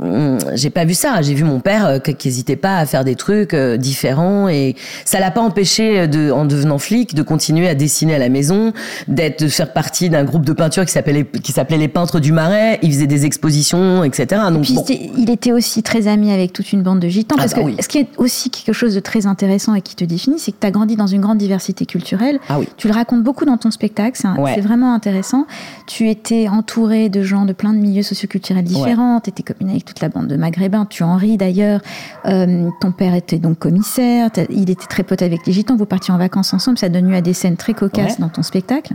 Hum, 0.00 0.38
j'ai 0.54 0.70
pas 0.70 0.84
vu 0.84 0.94
ça. 0.94 1.20
J'ai 1.22 1.34
vu 1.34 1.44
mon 1.44 1.60
père 1.60 1.86
euh, 1.86 1.98
qui 1.98 2.28
n'hésitait 2.28 2.56
pas 2.56 2.78
à 2.78 2.86
faire 2.86 3.04
des 3.04 3.14
trucs 3.14 3.52
euh, 3.52 3.76
différents 3.76 4.48
et 4.48 4.74
ça 5.04 5.20
l'a 5.20 5.30
pas 5.30 5.42
empêché 5.42 6.08
de, 6.08 6.30
en 6.30 6.44
devenant 6.44 6.78
flic, 6.78 7.14
de 7.14 7.22
continuer 7.22 7.68
à 7.68 7.74
dessiner 7.74 8.14
à 8.14 8.18
la 8.18 8.28
maison, 8.28 8.72
d'être, 9.08 9.44
de 9.44 9.48
faire 9.48 9.72
partie 9.72 10.08
d'un 10.08 10.24
groupe 10.24 10.44
de 10.44 10.52
peinture 10.52 10.84
qui 10.86 10.92
s'appelait, 10.92 11.24
qui 11.24 11.52
s'appelait 11.52 11.76
les 11.76 11.88
peintres 11.88 12.20
du 12.20 12.32
Marais. 12.32 12.78
Il 12.82 12.92
faisait 12.92 13.06
des 13.06 13.26
expositions, 13.26 14.02
etc. 14.02 14.42
Donc, 14.50 14.68
il 14.70 15.30
était 15.30 15.52
aussi 15.52 15.82
très 15.82 16.08
ami 16.08 16.32
avec 16.32 16.52
toute 16.52 16.72
une 16.72 16.82
bande 16.82 17.00
de 17.00 17.08
gitans. 17.08 17.36
Ah 17.38 17.42
parce 17.42 17.54
bah 17.54 17.62
que 17.62 17.82
ce 17.82 17.88
qui 17.88 17.98
est 17.98 18.08
aussi 18.16 18.50
quelque 18.50 18.72
chose 18.72 18.94
de 18.94 19.00
très 19.00 19.26
intéressant 19.26 19.74
et 19.74 19.82
qui 19.82 19.94
te 19.94 20.04
définit, 20.04 20.38
c'est 20.38 20.52
que 20.52 20.58
tu 20.60 20.66
as 20.66 20.70
grandi 20.70 20.96
dans 20.96 21.06
une 21.06 21.20
grande 21.20 21.38
diversité 21.38 21.84
culturelle. 21.84 22.38
Ah 22.48 22.58
oui. 22.58 22.68
Tu 22.76 22.88
le 22.88 22.94
racontes 22.94 23.11
beaucoup 23.18 23.44
dans 23.44 23.56
ton 23.56 23.70
spectacle. 23.70 24.20
C'est, 24.54 24.60
vraiment 24.60 24.94
intéressant. 24.94 25.46
Tu 25.86 26.08
étais 26.08 26.48
entouré 26.48 27.08
de 27.08 27.22
gens 27.22 27.44
de 27.44 27.52
plein 27.52 27.72
de 27.72 27.78
milieux 27.78 28.02
socioculturels 28.02 28.64
différents. 28.64 29.20
Tu 29.20 29.30
étais 29.30 29.42
copine 29.42 29.70
avec 29.70 29.84
toute 29.84 30.00
la 30.00 30.08
bande 30.08 30.28
de 30.28 30.36
maghrébins. 30.36 30.86
Tu 30.86 31.02
en 31.02 31.16
ris 31.16 31.36
d'ailleurs. 31.36 31.80
Euh, 32.26 32.68
ton 32.80 32.92
père 32.92 33.14
était 33.14 33.38
donc 33.38 33.58
commissaire. 33.58 34.30
Il 34.50 34.70
était 34.70 34.86
très 34.86 35.02
pote 35.02 35.22
avec 35.22 35.46
les 35.46 35.52
gitans. 35.52 35.76
Vous 35.76 35.86
partiez 35.86 36.12
en 36.14 36.18
vacances 36.18 36.54
ensemble. 36.54 36.78
Ça 36.78 36.88
donne 36.88 37.08
lieu 37.08 37.16
à 37.16 37.20
des 37.20 37.34
scènes 37.34 37.56
très 37.56 37.74
cocasses 37.74 38.18
dans 38.18 38.28
ton 38.28 38.42
spectacle. 38.42 38.94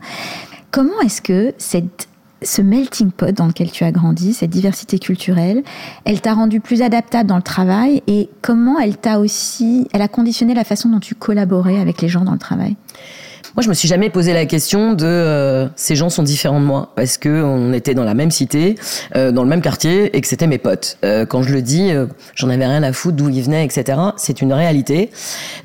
Comment 0.72 1.00
est-ce 1.02 1.22
que 1.22 1.54
cette 1.58 2.08
ce 2.44 2.62
melting 2.62 3.12
pot 3.12 3.32
dans 3.32 3.48
lequel 3.48 3.72
tu 3.72 3.84
as 3.84 3.92
grandi, 3.92 4.34
cette 4.34 4.50
diversité 4.50 5.00
culturelle, 5.00 5.64
elle 6.06 6.22
t'a 6.22 6.34
rendu 6.34 6.60
plus 6.60 6.82
adaptable 6.82 7.28
dans 7.28 7.36
le 7.36 7.42
travail 7.42 8.04
et 8.08 8.30
comment 8.42 8.80
elle 8.80 8.98
t'a 8.98 9.20
aussi, 9.20 9.88
elle 9.94 10.02
a 10.02 10.08
conditionné 10.08 10.54
la 10.54 10.64
façon 10.64 10.90
dont 10.90 11.00
tu 11.00 11.16
collaborais 11.16 11.80
avec 11.80 12.02
les 12.02 12.10
gens 12.10 12.24
dans 12.24 12.34
le 12.34 12.38
travail? 12.38 12.76
Moi, 13.58 13.64
je 13.64 13.70
me 13.70 13.74
suis 13.74 13.88
jamais 13.88 14.12
posé 14.12 14.34
la 14.34 14.46
question 14.46 14.94
de 14.94 15.04
euh, 15.08 15.68
ces 15.76 15.96
gens 15.96 16.12
sont 16.12 16.22
différents 16.22 16.60
de 16.60 16.66
moi 16.66 16.92
parce 16.96 17.18
que 17.18 17.42
on 17.42 17.74
était 17.74 17.96
dans 17.96 18.04
la 18.04 18.14
même 18.14 18.30
cité, 18.30 18.76
euh, 19.16 19.32
dans 19.32 19.42
le 19.42 19.50
même 19.50 19.64
quartier 19.64 20.16
et 20.16 20.22
que 20.22 20.28
c'était 20.28 20.46
mes 20.46 20.60
potes. 20.60 21.00
Euh, 21.04 21.26
quand 21.26 21.42
je 21.42 21.52
le 21.52 21.64
dis, 21.64 21.90
euh, 21.90 22.06
j'en 22.36 22.50
avais 22.50 22.68
rien 22.68 22.84
à 22.84 22.94
foutre 22.94 23.18
d'où 23.18 23.30
ils 23.30 23.42
venaient, 23.42 23.66
etc. 23.66 24.00
C'est 24.16 24.44
une 24.44 24.54
réalité. 24.54 25.10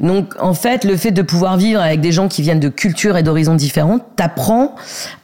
Donc, 0.01 0.33
en 0.41 0.55
fait, 0.55 0.85
le 0.85 0.97
fait 0.97 1.11
de 1.11 1.21
pouvoir 1.21 1.59
vivre 1.59 1.83
avec 1.83 2.01
des 2.01 2.13
gens 2.13 2.29
qui 2.29 2.41
viennent 2.41 2.61
de 2.61 2.71
cultures 2.71 3.19
et 3.19 3.23
d'horizons 3.23 3.57
différents 3.57 3.99
t'apprend 4.17 4.75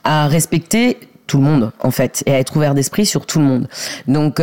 à 0.05 0.29
respecter 0.29 0.99
tout 1.27 1.39
le 1.39 1.45
monde, 1.45 1.73
en 1.81 1.91
fait, 1.91 2.23
et 2.27 2.35
à 2.35 2.39
être 2.39 2.55
ouvert 2.55 2.75
d'esprit 2.75 3.07
sur 3.07 3.25
tout 3.25 3.39
le 3.39 3.47
monde. 3.47 3.69
Donc, 4.09 4.43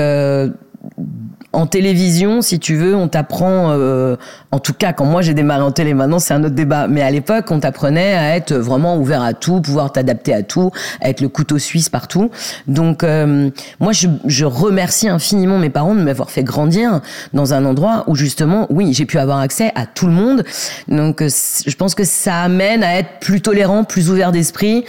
en 1.55 1.67
télévision, 1.67 2.41
si 2.41 2.59
tu 2.59 2.75
veux, 2.75 2.95
on 2.95 3.07
t'apprend, 3.07 3.71
euh, 3.71 4.17
en 4.51 4.59
tout 4.59 4.73
cas 4.73 4.91
quand 4.91 5.05
moi 5.05 5.21
j'ai 5.21 5.33
démarré 5.33 5.61
en 5.61 5.71
télé, 5.71 5.93
maintenant 5.93 6.19
c'est 6.19 6.33
un 6.33 6.43
autre 6.43 6.53
débat, 6.53 6.87
mais 6.87 7.01
à 7.01 7.09
l'époque 7.09 7.49
on 7.49 7.59
t'apprenait 7.59 8.13
à 8.13 8.35
être 8.35 8.53
vraiment 8.53 8.97
ouvert 8.97 9.21
à 9.21 9.33
tout, 9.33 9.61
pouvoir 9.61 9.91
t'adapter 9.93 10.33
à 10.33 10.43
tout, 10.43 10.71
à 11.01 11.09
être 11.09 11.21
le 11.21 11.29
couteau 11.29 11.57
suisse 11.57 11.87
partout. 11.87 12.29
Donc 12.67 13.03
euh, 13.03 13.49
moi 13.79 13.93
je, 13.93 14.07
je, 14.25 14.45
remercie 14.45 15.07
infiniment 15.07 15.57
mes 15.57 15.69
parents 15.69 15.95
de 15.95 16.01
m'avoir 16.01 16.29
fait 16.29 16.43
grandir 16.43 16.99
dans 17.33 17.53
un 17.53 17.63
endroit 17.65 18.03
où 18.07 18.15
justement, 18.15 18.67
oui, 18.69 18.93
j'ai 18.93 19.05
pu 19.05 19.17
avoir 19.17 19.39
accès 19.39 19.71
à 19.75 19.85
tout 19.85 20.07
le 20.07 20.13
monde. 20.13 20.43
Donc 20.89 21.21
euh, 21.21 21.29
je 21.65 21.75
pense 21.75 21.95
que 21.95 22.03
ça 22.03 22.41
amène 22.41 22.83
à 22.83 22.99
être 22.99 23.19
plus 23.21 23.41
tolérant, 23.41 23.85
plus 23.85 24.09
ouvert 24.09 24.33
d'esprit 24.33 24.83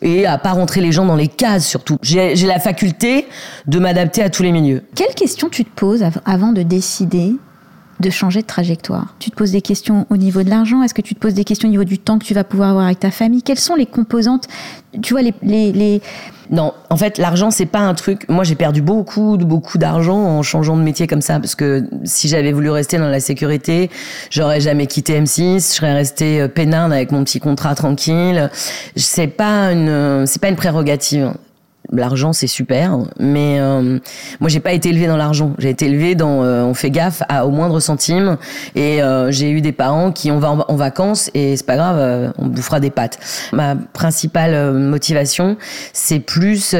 et 0.00 0.26
à 0.26 0.38
pas 0.38 0.52
rentrer 0.52 0.80
les 0.80 0.92
gens 0.92 1.04
dans 1.04 1.16
les 1.16 1.28
cases 1.28 1.66
surtout. 1.66 1.98
J'ai 2.02 2.34
la 2.46 2.58
faculté 2.58 3.26
de 3.66 3.78
m'adapter 3.78 4.22
à 4.22 4.30
tous 4.30 4.42
les 4.42 4.52
milieux. 4.52 4.82
Quelle 4.94 5.14
question 5.14 5.48
tu 5.50 5.64
te 5.64 5.70
poses 5.74 6.05
avant 6.24 6.52
de 6.52 6.62
décider 6.62 7.34
de 8.00 8.10
changer 8.10 8.42
de 8.42 8.46
trajectoire? 8.46 9.14
Tu 9.18 9.30
te 9.30 9.36
poses 9.36 9.52
des 9.52 9.62
questions 9.62 10.06
au 10.10 10.16
niveau 10.16 10.42
de 10.42 10.50
l'argent 10.50 10.82
Est-ce 10.82 10.94
que 10.94 11.02
tu 11.02 11.14
te 11.14 11.20
poses 11.20 11.34
des 11.34 11.44
questions 11.44 11.68
au 11.68 11.70
niveau 11.70 11.84
du 11.84 11.98
temps 11.98 12.18
que 12.18 12.24
tu 12.24 12.34
vas 12.34 12.44
pouvoir 12.44 12.70
avoir 12.70 12.86
avec 12.86 13.00
ta 13.00 13.10
famille? 13.10 13.42
Quelles 13.42 13.58
sont 13.58 13.74
les 13.74 13.86
composantes? 13.86 14.48
Tu 15.02 15.14
vois, 15.14 15.22
les, 15.22 15.32
les, 15.42 16.02
Non, 16.50 16.72
en 16.90 16.96
fait, 16.96 17.18
l'argent, 17.18 17.50
c'est 17.50 17.66
pas 17.66 17.80
un 17.80 17.94
truc. 17.94 18.28
Moi, 18.28 18.44
j'ai 18.44 18.54
perdu 18.54 18.82
beaucoup, 18.82 19.36
beaucoup 19.38 19.78
d'argent 19.78 20.18
en 20.18 20.42
changeant 20.42 20.76
de 20.76 20.82
métier 20.82 21.06
comme 21.06 21.20
ça, 21.20 21.40
parce 21.40 21.54
que 21.54 21.88
si 22.04 22.28
j'avais 22.28 22.52
voulu 22.52 22.70
rester 22.70 22.98
dans 22.98 23.08
la 23.08 23.20
sécurité, 23.20 23.90
j'aurais 24.30 24.60
jamais 24.60 24.86
quitté 24.86 25.20
M6, 25.20 25.54
je 25.54 25.60
serais 25.60 25.94
resté 25.94 26.40
euh, 26.40 26.48
peinarde 26.48 26.92
avec 26.92 27.12
mon 27.12 27.24
petit 27.24 27.40
contrat 27.40 27.74
tranquille. 27.74 28.50
C'est 28.94 29.26
pas 29.26 29.72
une, 29.72 30.26
c'est 30.26 30.40
pas 30.40 30.48
une 30.48 30.56
prérogative 30.56 31.32
l'argent 31.92 32.32
c'est 32.32 32.46
super, 32.46 32.98
mais 33.18 33.58
euh, 33.60 33.98
moi 34.40 34.48
j'ai 34.48 34.60
pas 34.60 34.72
été 34.72 34.90
élevée 34.90 35.06
dans 35.06 35.16
l'argent. 35.16 35.54
J'ai 35.58 35.70
été 35.70 35.86
élevée 35.86 36.14
dans 36.14 36.42
euh, 36.42 36.62
on 36.62 36.74
fait 36.74 36.90
gaffe 36.90 37.22
à, 37.28 37.46
au 37.46 37.50
moindre 37.50 37.80
centime 37.80 38.36
et 38.74 39.02
euh, 39.02 39.30
j'ai 39.30 39.50
eu 39.50 39.60
des 39.60 39.72
parents 39.72 40.12
qui 40.12 40.30
on 40.30 40.38
va 40.38 40.50
en, 40.50 40.76
vacances 40.76 41.30
et 41.34 41.56
c'est 41.56 41.66
pas 41.66 41.76
grave, 41.76 42.32
on 42.38 42.46
bouffera 42.46 42.80
des 42.80 42.90
pâtes. 42.90 43.18
Ma 43.52 43.76
principale 43.76 44.72
motivation 44.72 45.56
c'est 45.92 46.20
plus 46.20 46.74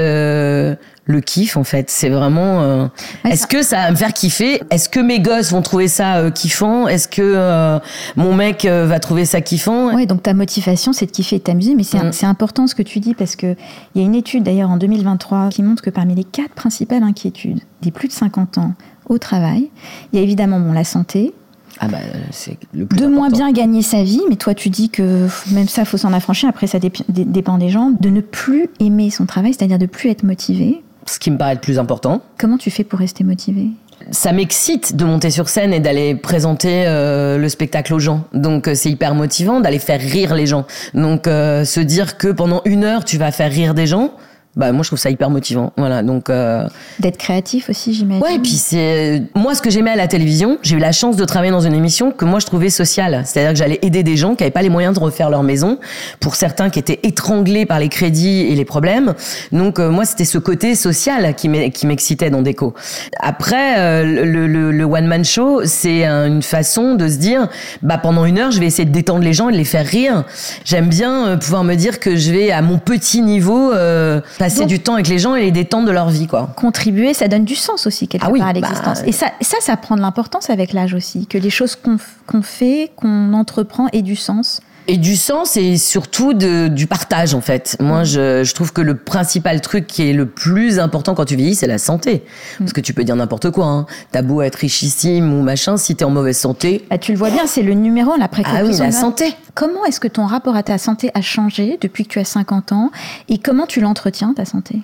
le 1.09 1.21
kiff 1.21 1.57
en 1.57 1.65
fait. 1.65 1.89
C'est 1.91 2.09
vraiment. 2.09 2.61
euh, 2.63 2.87
Ouais, 3.25 3.31
Est-ce 3.33 3.43
ça- 3.43 3.47
que 3.49 3.63
ça 3.63 3.77
va 3.77 3.91
me 3.93 3.97
faire 3.97 4.13
kiffer? 4.13 4.61
Est-ce 4.71 4.89
que 4.89 5.01
mes 5.01 5.21
gosses 5.21 5.53
vont 5.53 5.63
trouver 5.63 5.89
ça 5.89 6.17
euh, 6.17 6.31
kiffant? 6.31 6.89
Est-ce 6.89 7.07
que 7.09 7.23
euh, 7.23 7.79
mon 8.17 8.35
mec 8.35 8.65
va 8.67 8.99
trouver 9.01 9.25
ça 9.25 9.41
kiffant? 9.41 9.95
Ouais, 9.95 10.07
donc 10.07 10.23
ta 10.23 10.35
motivation, 10.35 10.93
c'est 10.93 11.07
de 11.07 11.11
kiffer 11.13 11.37
et 11.37 11.39
de 11.39 11.45
t'amuser, 11.45 11.75
mais 11.75 11.83
c'est 11.85 11.99
Mm. 12.03 12.13
c'est 12.13 12.27
important 12.27 12.67
ce 12.67 12.75
que 12.75 12.83
tu 12.83 13.01
dis 13.01 13.15
parce 13.15 13.37
que 13.37 13.55
il 13.95 14.01
y 14.01 14.05
a 14.05 14.07
une 14.07 14.15
étude 14.15 14.43
d'ailleurs 14.43 14.71
en 14.71 14.77
2023 14.77 15.49
qui 15.51 15.63
montre 15.63 15.83
que 15.83 15.91
parmi 15.91 16.15
les 16.15 16.25
quatre 16.25 16.55
principales 16.55 17.03
inquiétudes 17.03 17.61
des 17.83 17.91
plus 17.91 18.09
de 18.09 18.13
50 18.13 18.59
ans 18.59 18.75
au 19.09 19.19
travail, 19.19 19.71
il 20.13 20.19
y 20.19 20.21
a 20.21 20.23
évidemment 20.25 20.59
bon, 20.59 20.73
la 20.73 20.83
santé, 20.85 21.33
Ah 21.79 21.87
bah 21.89 21.99
c'est 22.33 22.57
le 22.75 22.87
plus 22.87 22.99
de 22.99 23.07
moins 23.07 23.29
bien 23.31 23.53
gagner 23.53 23.83
sa 23.83 24.03
vie, 24.03 24.21
mais 24.29 24.35
toi 24.37 24.55
tu 24.55 24.69
dis 24.71 24.89
que 24.89 25.29
même 25.53 25.69
ça, 25.69 25.85
faut 25.85 25.97
s'en 25.99 26.13
affranchir. 26.13 26.49
Après, 26.49 26.67
ça 26.67 26.79
dépend 26.81 27.59
des 27.59 27.69
gens, 27.69 27.93
de 28.01 28.09
ne 28.09 28.21
plus 28.21 28.69
aimer 28.81 29.11
son 29.11 29.27
travail, 29.27 29.53
c'est-à-dire 29.55 29.79
de 29.79 29.87
plus 29.87 30.11
être 30.11 30.23
motivé. 30.25 30.83
Ce 31.07 31.19
qui 31.19 31.31
me 31.31 31.39
paraît 31.39 31.55
le 31.55 31.61
plus 31.61 31.79
important. 31.79 32.23
Comment 32.39 32.59
tu 32.59 32.71
fais 32.71 32.85
pour 32.85 32.99
rester 32.99 33.25
motivé? 33.25 33.69
Ça 34.11 34.33
m'excite 34.33 34.95
de 34.95 35.05
monter 35.05 35.31
sur 35.31 35.49
scène 35.49 35.73
et 35.73 35.81
d'aller 35.81 36.15
présenter 36.15 36.85
euh, 36.87 37.39
le 37.39 37.49
spectacle 37.49 37.95
aux 37.95 37.99
gens. 37.99 38.25
Donc 38.35 38.69
euh, 38.69 38.75
c'est 38.75 38.91
hyper 38.91 39.15
motivant 39.15 39.61
d'aller 39.61 39.79
faire 39.79 40.01
rire 40.01 40.35
les 40.35 40.47
gens. 40.47 40.67
Donc 40.95 41.27
euh, 41.27 41.65
se 41.65 41.81
dire 41.81 42.19
que 42.19 42.29
pendant 42.29 42.61
une 42.65 42.85
heure 42.85 43.05
tu 43.05 43.19
vas 43.19 43.33
faire 43.33 43.51
rire 43.51 43.75
des 43.75 43.87
gens, 43.87 44.13
bah 44.57 44.73
moi 44.73 44.83
je 44.83 44.89
trouve 44.89 44.99
ça 44.99 45.11
hyper 45.11 45.31
motivant. 45.31 45.73
Voilà 45.77 46.03
donc 46.03 46.31
euh, 46.31 46.67
D'être 46.99 47.19
créatif 47.19 47.69
aussi, 47.71 47.93
j'imagine. 47.95 48.23
ouais 48.23 48.37
et 48.37 48.39
puis 48.39 48.53
c'est 48.53 49.23
moi 49.35 49.55
ce 49.55 49.63
que 49.63 49.71
j'aimais 49.71 49.91
à 49.91 49.97
la 49.97 50.09
télévision, 50.09 50.59
j'ai 50.63 50.77
eu 50.77 50.79
la 50.81 50.93
chance 50.93 51.17
de 51.17 51.25
travailler 51.25 51.53
dans 51.53 51.61
une 51.61 51.75
émission 51.75 52.11
que 52.11 52.25
moi 52.25 52.39
je 52.41 52.47
trouvais 52.47 52.71
sociale. 52.71 53.23
C'est-à-dire 53.25 53.53
que 53.53 53.59
j'allais 53.59 53.79
aider 53.83 54.03
des 54.03 54.17
gens 54.17 54.35
qui 54.35 54.43
avaient 54.45 54.51
pas 54.51 54.63
les 54.63 54.69
moyens 54.71 54.95
de 54.95 55.01
refaire 55.01 55.31
leur 55.31 55.43
maison, 55.43 55.79
pour 56.21 56.35
certains 56.37 56.71
qui 56.71 56.79
étaient 56.79 57.01
étranglés 57.03 57.67
par 57.67 57.79
les 57.79 57.89
crédits 57.89 58.41
et 58.49 58.55
les 58.55 58.65
problèmes. 58.65 59.15
Donc 59.53 59.79
euh, 59.79 59.91
moi 59.91 60.05
c'était 60.05 60.25
ce 60.25 60.39
côté 60.39 60.75
social 60.75 61.35
qui 61.35 61.49
m'e- 61.49 61.71
qui 61.71 61.87
m'excitait 61.87 62.31
dans 62.31 62.43
Déco. 62.43 62.75
Après 63.21 63.79
euh, 63.79 64.25
le, 64.25 64.47
le, 64.47 64.71
le 64.73 64.85
one 64.85 65.07
man 65.07 65.25
show, 65.25 65.63
c'est 65.65 66.05
un- 66.05 66.27
une 66.29 66.43
façon 66.43 66.95
de 66.95 67.09
se 67.09 67.17
dire 67.19 67.49
bah 67.83 67.99
pendant 67.99 68.25
une 68.25 68.39
heure 68.39 68.51
je 68.51 68.61
vais 68.61 68.67
essayer 68.67 68.85
de 68.87 68.93
détendre 68.93 69.23
les 69.23 69.33
gens 69.33 69.49
et 69.49 69.53
de 69.53 69.59
les 69.59 69.65
faire 69.65 69.87
rire. 69.87 70.25
J'aime 70.65 70.89
bien 70.89 71.27
euh, 71.29 71.37
pouvoir 71.37 71.65
me 71.65 71.75
dire 71.75 72.01
que 72.01 72.17
je 72.17 72.33
vais 72.33 72.51
à 72.51 72.63
mon 72.63 72.79
petit 72.79 73.21
niveau 73.23 73.73
euh, 73.73 74.21
passer 74.47 74.61
Donc- 74.61 74.69
du 74.69 74.81
temps 74.81 74.95
avec 74.95 75.09
les 75.09 75.19
gens 75.19 75.35
et 75.35 75.43
les 75.43 75.51
détendre 75.51 75.87
de 75.87 75.93
leur 75.93 76.09
vie 76.09 76.27
quoi. 76.27 76.49
contribuer, 76.57 77.15
ça 77.15 77.29
donne 77.29 77.45
du 77.45 77.55
sens 77.57 77.87
aussi 77.87 78.09
quelque 78.09 78.25
Ah 78.27 78.31
oui, 78.31 78.39
part 78.41 78.49
à 78.49 78.53
bah, 78.53 78.61
l'existence. 78.61 79.03
Et 79.07 79.13
ça, 79.13 79.33
ça, 79.41 79.57
ça 79.61 79.77
prend 79.77 79.97
de 79.97 80.01
l'importance 80.01 80.51
avec 80.51 80.73
l'âge 80.73 80.95
aussi, 80.95 81.27
que 81.27 81.39
les 81.39 81.51
choses 81.51 81.77
qu'on 81.77 81.97
qu'on 82.27 82.43
fait, 82.43 82.91
qu'on 82.97 83.33
entreprend 83.33 83.89
aient 83.93 84.03
du 84.03 84.17
sens. 84.17 84.61
Et 84.89 84.99
du 84.99 85.17
sens 85.17 85.57
et 85.57 85.79
surtout 85.79 86.33
de, 86.33 86.69
du 86.69 86.87
partage 86.87 87.35
en 87.35 87.41
fait. 87.41 87.77
Moi 87.81 88.05
je, 88.05 88.45
je 88.45 88.55
trouve 88.55 88.73
que 88.73 88.81
le 88.81 88.97
principal 88.97 89.61
truc 89.61 89.87
qui 89.87 90.09
est 90.09 90.13
le 90.13 90.27
plus 90.27 90.79
important 90.79 91.15
quand 91.15 91.25
tu 91.25 91.37
vieillis 91.37 91.57
c'est 91.57 91.67
la 91.67 91.79
santé. 91.79 92.25
Parce 92.59 92.73
que 92.73 92.81
tu 92.81 92.95
peux 92.95 93.03
dire 93.03 93.17
n'importe 93.17 93.51
quoi. 93.51 93.67
Hein. 93.67 93.87
T'as 94.13 94.23
beau 94.23 94.43
être 94.43 94.57
richissime 94.57 95.33
ou 95.33 95.43
machin, 95.43 95.77
si 95.77 95.97
t'es 95.97 96.05
en 96.05 96.11
mauvaise 96.11 96.39
santé. 96.39 96.85
Bah, 96.89 96.99
tu 96.99 97.13
le 97.13 97.19
vois 97.19 97.31
bien, 97.31 97.47
c'est 97.47 97.63
le 97.63 97.75
numéro 97.75 98.17
la 98.17 98.29
précaution. 98.29 98.59
Ah 98.61 98.65
oui, 98.65 98.77
la 98.79 98.93
santé. 98.93 99.35
Comment 99.55 99.85
est-ce 99.87 100.01
que 100.01 100.09
ton 100.09 100.27
rapport 100.27 100.55
à 100.55 100.63
ta 100.63 100.79
santé 100.79 101.11
a 101.15 101.21
changé 101.21 101.79
depuis 101.81 102.05
que 102.05 102.11
tu 102.11 102.19
as 102.19 102.25
50 102.25 102.73
ans 102.73 102.91
et 103.29 103.39
comment 103.39 103.67
tu 103.67 103.81
l'entretiens, 103.81 104.35
ta 104.35 104.45
santé? 104.45 104.83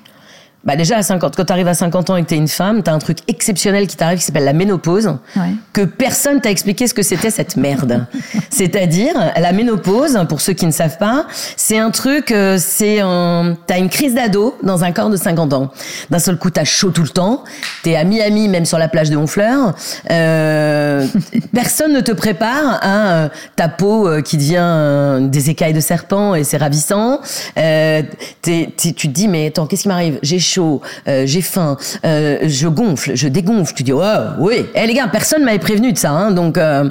Bah 0.65 0.77
déjà 0.77 0.97
à 0.97 1.03
50, 1.03 1.35
quand 1.37 1.45
t'arrives 1.45 1.67
à 1.67 1.75
50 1.75 2.11
ans 2.11 2.17
et 2.17 2.23
que 2.23 2.29
t'es 2.29 2.37
une 2.37 2.47
femme, 2.49 2.83
t'as 2.85 2.93
un 2.93 2.99
truc 3.01 3.19
exceptionnel 3.27 3.87
qui 3.89 3.97
t'arrive 3.97 4.19
qui 4.19 4.25
s'appelle 4.25 4.45
la 4.45 4.53
ménopause. 4.53 5.17
Ouais. 5.37 5.43
que 5.73 5.83
personne 5.83 6.41
t'a 6.41 6.51
expliqué 6.51 6.87
ce 6.87 6.95
que 6.95 7.03
c'était 7.03 7.31
cette 7.31 7.57
merde. 7.57 8.07
C'est-à-dire, 8.51 9.15
la 9.37 9.53
ménopause, 9.53 10.19
pour 10.29 10.41
ceux 10.41 10.53
qui 10.53 10.67
ne 10.67 10.71
savent 10.71 10.99
pas, 10.99 11.27
c'est 11.57 11.79
un 11.79 11.91
truc, 11.91 12.31
euh, 12.31 12.59
c'est 12.61 13.01
un, 13.01 13.57
t'as 13.67 13.79
une 13.79 13.89
crise 13.89 14.15
d'ado 14.15 14.57
dans 14.63 14.85
un 14.85 14.93
corps 14.93 15.11
de 15.11 15.17
50 15.17 15.53
ans. 15.53 15.71
D'un 16.11 16.19
seul 16.19 16.37
coup, 16.39 16.51
t'as 16.51 16.65
chaud 16.65 16.91
tout 16.91 17.03
le 17.03 17.09
temps, 17.09 17.43
t'es 17.83 17.97
à 17.97 18.05
Miami, 18.05 18.49
même 18.49 18.65
sur 18.67 18.79
la 18.79 18.89
plage 18.89 19.11
de 19.11 19.17
Honfleur, 19.17 19.75
euh, 20.11 21.07
personne 21.55 21.93
ne 21.93 22.01
te 22.01 22.13
prépare 22.13 22.79
à 22.83 23.13
euh, 23.25 23.29
ta 23.57 23.69
peau 23.69 24.07
euh, 24.07 24.21
qui 24.21 24.37
devient 24.37 25.29
des 25.29 25.51
écailles 25.51 25.73
de 25.73 25.81
serpent 25.81 26.35
et 26.35 26.45
c'est 26.45 26.57
ravissant. 26.59 27.21
Euh, 27.59 28.03
t'es- 28.43 28.73
t'es- 28.77 28.93
tu 28.93 29.09
te 29.09 29.13
dis, 29.13 29.29
mais 29.29 29.49
attends, 29.49 29.67
qu'est-ce 29.67 29.83
qui 29.83 29.89
m'arrive? 29.89 30.19
J'ai 30.23 30.39
chaud, 30.53 30.81
euh, 31.09 31.25
j'ai 31.27 31.43
faim, 31.43 31.77
euh, 32.05 32.39
je 32.43 32.69
gonfle, 32.69 33.13
je 33.15 33.29
dégonfle. 33.29 33.75
Tu 33.75 33.83
dis, 33.83 33.93
ouais, 33.93 34.15
oui. 34.39 34.67
Eh 34.75 34.87
les 34.87 34.95
gars, 34.95 35.09
personne 35.09 35.45
m'avait 35.45 35.59
prévenu 35.59 35.93
de 35.93 35.99
ça, 35.99 36.11
hein, 36.11 36.31
donc 36.31 36.59
euh, 36.59 36.89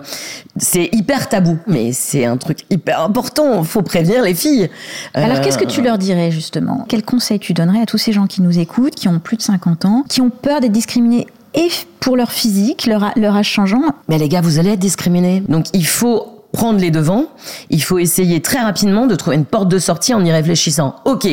c'est 0.58 0.90
hyper 0.92 1.30
tabou. 1.30 1.58
Mais 1.68 1.92
c'est 1.94 2.26
un 2.26 2.38
truc 2.38 2.60
hyper 2.70 3.02
important. 3.02 3.64
Faut 3.64 3.82
prévenir 3.82 4.24
les 4.24 4.34
filles. 4.34 4.70
Alors 5.14 5.42
qu'est-ce 5.42 5.58
que 5.58 5.66
tu 5.66 5.82
leur 5.82 5.98
dirais 5.98 6.32
justement? 6.32 6.86
Quel 6.88 7.04
conseil 7.04 7.40
tu 7.40 7.54
donnerais 7.54 7.82
à 7.82 7.86
tous 7.86 7.98
ces 7.98 8.14
gens 8.14 8.28
qui 8.28 8.42
nous 8.42 8.60
écoutent, 8.60 8.96
qui 8.96 9.08
ont 9.08 9.20
plus 9.20 9.38
de 9.38 9.42
50 9.42 9.86
ans, 9.86 10.04
qui 10.10 10.22
ont 10.22 10.30
peur 10.30 10.62
d'être 10.62 10.72
discriminés 10.72 11.28
et 11.54 11.68
pour 12.00 12.16
leur 12.16 12.32
physique, 12.32 12.88
leur 12.88 13.36
âge 13.36 13.48
changeant? 13.48 13.84
Mais 14.08 14.18
les 14.18 14.30
gars, 14.30 14.42
vous 14.42 14.60
allez 14.60 14.72
être 14.72 14.80
discriminés. 14.80 15.44
Donc 15.48 15.66
il 15.74 15.86
faut 15.86 16.42
prendre 16.52 16.80
les 16.80 16.92
devants. 16.92 17.26
Il 17.70 17.82
faut 17.82 18.00
essayer 18.00 18.42
très 18.42 18.60
rapidement 18.60 19.08
de 19.08 19.16
trouver 19.16 19.36
une 19.36 19.46
porte 19.46 19.70
de 19.70 19.80
sortie 19.80 20.14
en 20.14 20.24
y 20.24 20.32
réfléchissant. 20.32 20.96
Ok, 21.06 21.28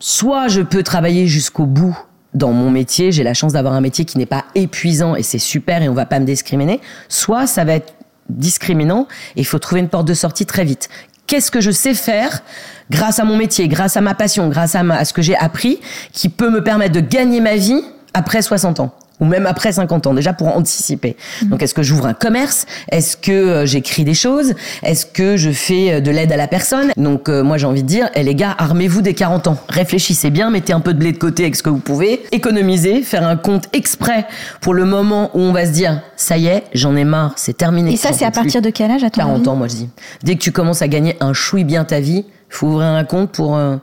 soit 0.00 0.48
je 0.48 0.60
peux 0.60 0.82
travailler 0.82 1.26
jusqu'au 1.26 1.66
bout 1.66 1.98
dans 2.34 2.52
mon 2.52 2.70
métier, 2.70 3.10
j'ai 3.10 3.22
la 3.22 3.34
chance 3.34 3.54
d'avoir 3.54 3.74
un 3.74 3.80
métier 3.80 4.04
qui 4.04 4.18
n'est 4.18 4.26
pas 4.26 4.44
épuisant 4.54 5.16
et 5.16 5.22
c'est 5.22 5.38
super 5.38 5.82
et 5.82 5.88
on 5.88 5.94
va 5.94 6.06
pas 6.06 6.20
me 6.20 6.26
discriminer, 6.26 6.80
soit 7.08 7.46
ça 7.46 7.64
va 7.64 7.74
être 7.74 7.94
discriminant 8.28 9.08
et 9.36 9.40
il 9.40 9.46
faut 9.46 9.58
trouver 9.58 9.80
une 9.80 9.88
porte 9.88 10.06
de 10.06 10.14
sortie 10.14 10.46
très 10.46 10.64
vite. 10.64 10.88
Qu'est-ce 11.26 11.50
que 11.50 11.60
je 11.60 11.70
sais 11.70 11.94
faire 11.94 12.42
grâce 12.90 13.18
à 13.18 13.24
mon 13.24 13.36
métier, 13.36 13.68
grâce 13.68 13.96
à 13.96 14.00
ma 14.00 14.14
passion, 14.14 14.48
grâce 14.48 14.74
à, 14.74 14.80
à 14.80 15.04
ce 15.04 15.12
que 15.12 15.22
j'ai 15.22 15.36
appris 15.36 15.80
qui 16.12 16.28
peut 16.28 16.50
me 16.50 16.62
permettre 16.62 16.92
de 16.92 17.00
gagner 17.00 17.40
ma 17.40 17.56
vie 17.56 17.82
après 18.14 18.42
60 18.42 18.80
ans? 18.80 18.94
Ou 19.20 19.24
même 19.24 19.46
après 19.46 19.72
50 19.72 20.06
ans, 20.06 20.14
déjà 20.14 20.32
pour 20.32 20.48
anticiper. 20.56 21.16
Donc, 21.44 21.62
est-ce 21.62 21.74
que 21.74 21.82
j'ouvre 21.82 22.06
un 22.06 22.14
commerce? 22.14 22.66
Est-ce 22.90 23.16
que 23.16 23.32
euh, 23.32 23.66
j'écris 23.66 24.04
des 24.04 24.14
choses? 24.14 24.54
Est-ce 24.82 25.06
que 25.06 25.36
je 25.36 25.50
fais 25.50 25.94
euh, 25.94 26.00
de 26.00 26.10
l'aide 26.10 26.32
à 26.32 26.36
la 26.36 26.46
personne? 26.48 26.92
Donc, 26.96 27.28
euh, 27.28 27.42
moi, 27.42 27.58
j'ai 27.58 27.66
envie 27.66 27.82
de 27.82 27.88
dire, 27.88 28.10
eh, 28.14 28.22
les 28.22 28.34
gars, 28.34 28.54
armez-vous 28.58 29.02
des 29.02 29.14
40 29.14 29.48
ans. 29.48 29.56
Réfléchissez 29.68 30.30
bien, 30.30 30.50
mettez 30.50 30.72
un 30.72 30.80
peu 30.80 30.94
de 30.94 30.98
blé 30.98 31.12
de 31.12 31.18
côté 31.18 31.42
avec 31.44 31.56
ce 31.56 31.62
que 31.62 31.70
vous 31.70 31.78
pouvez, 31.78 32.22
économisez, 32.32 33.02
faire 33.02 33.26
un 33.26 33.36
compte 33.36 33.64
exprès 33.72 34.26
pour 34.60 34.74
le 34.74 34.84
moment 34.84 35.30
où 35.34 35.40
on 35.40 35.52
va 35.52 35.66
se 35.66 35.70
dire, 35.72 36.00
ça 36.16 36.36
y 36.38 36.46
est, 36.46 36.64
j'en 36.74 36.94
ai 36.96 37.04
marre, 37.04 37.32
c'est 37.36 37.56
terminé. 37.56 37.92
Et 37.92 37.96
ça, 37.96 38.12
c'est 38.12 38.24
à 38.24 38.30
partir 38.30 38.62
de 38.62 38.70
quel 38.70 38.90
âge 38.90 39.04
à 39.04 39.10
ton 39.10 39.20
40 39.20 39.36
avis 39.38 39.48
ans, 39.48 39.56
moi 39.56 39.68
je 39.68 39.74
dis. 39.74 39.88
Dès 40.22 40.34
que 40.34 40.40
tu 40.40 40.52
commences 40.52 40.82
à 40.82 40.88
gagner 40.88 41.16
un 41.20 41.32
chouille 41.32 41.64
bien 41.64 41.84
ta 41.84 42.00
vie, 42.00 42.24
faut 42.48 42.68
ouvrir 42.68 42.86
un 42.88 43.04
compte 43.04 43.30
pour. 43.32 43.56
euh, 43.56 43.76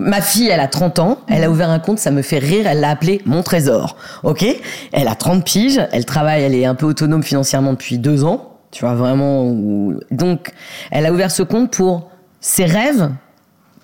Ma 0.00 0.22
fille, 0.22 0.48
elle 0.48 0.60
a 0.60 0.66
30 0.66 0.98
ans, 0.98 1.18
elle 1.28 1.44
a 1.44 1.50
ouvert 1.50 1.68
un 1.68 1.78
compte, 1.78 1.98
ça 1.98 2.10
me 2.10 2.22
fait 2.22 2.38
rire, 2.38 2.66
elle 2.66 2.80
l'a 2.80 2.88
appelé 2.88 3.20
Mon 3.26 3.42
Trésor. 3.42 3.96
Ok? 4.22 4.44
Elle 4.92 5.08
a 5.08 5.14
30 5.14 5.44
piges, 5.44 5.80
elle 5.92 6.06
travaille, 6.06 6.42
elle 6.42 6.54
est 6.54 6.64
un 6.64 6.74
peu 6.74 6.86
autonome 6.86 7.22
financièrement 7.22 7.72
depuis 7.72 7.98
deux 7.98 8.24
ans, 8.24 8.56
tu 8.70 8.84
vois, 8.84 8.94
vraiment. 8.94 9.54
Donc, 10.10 10.52
elle 10.90 11.04
a 11.04 11.12
ouvert 11.12 11.30
ce 11.30 11.42
compte 11.42 11.70
pour 11.70 12.08
ses 12.40 12.64
rêves 12.64 13.10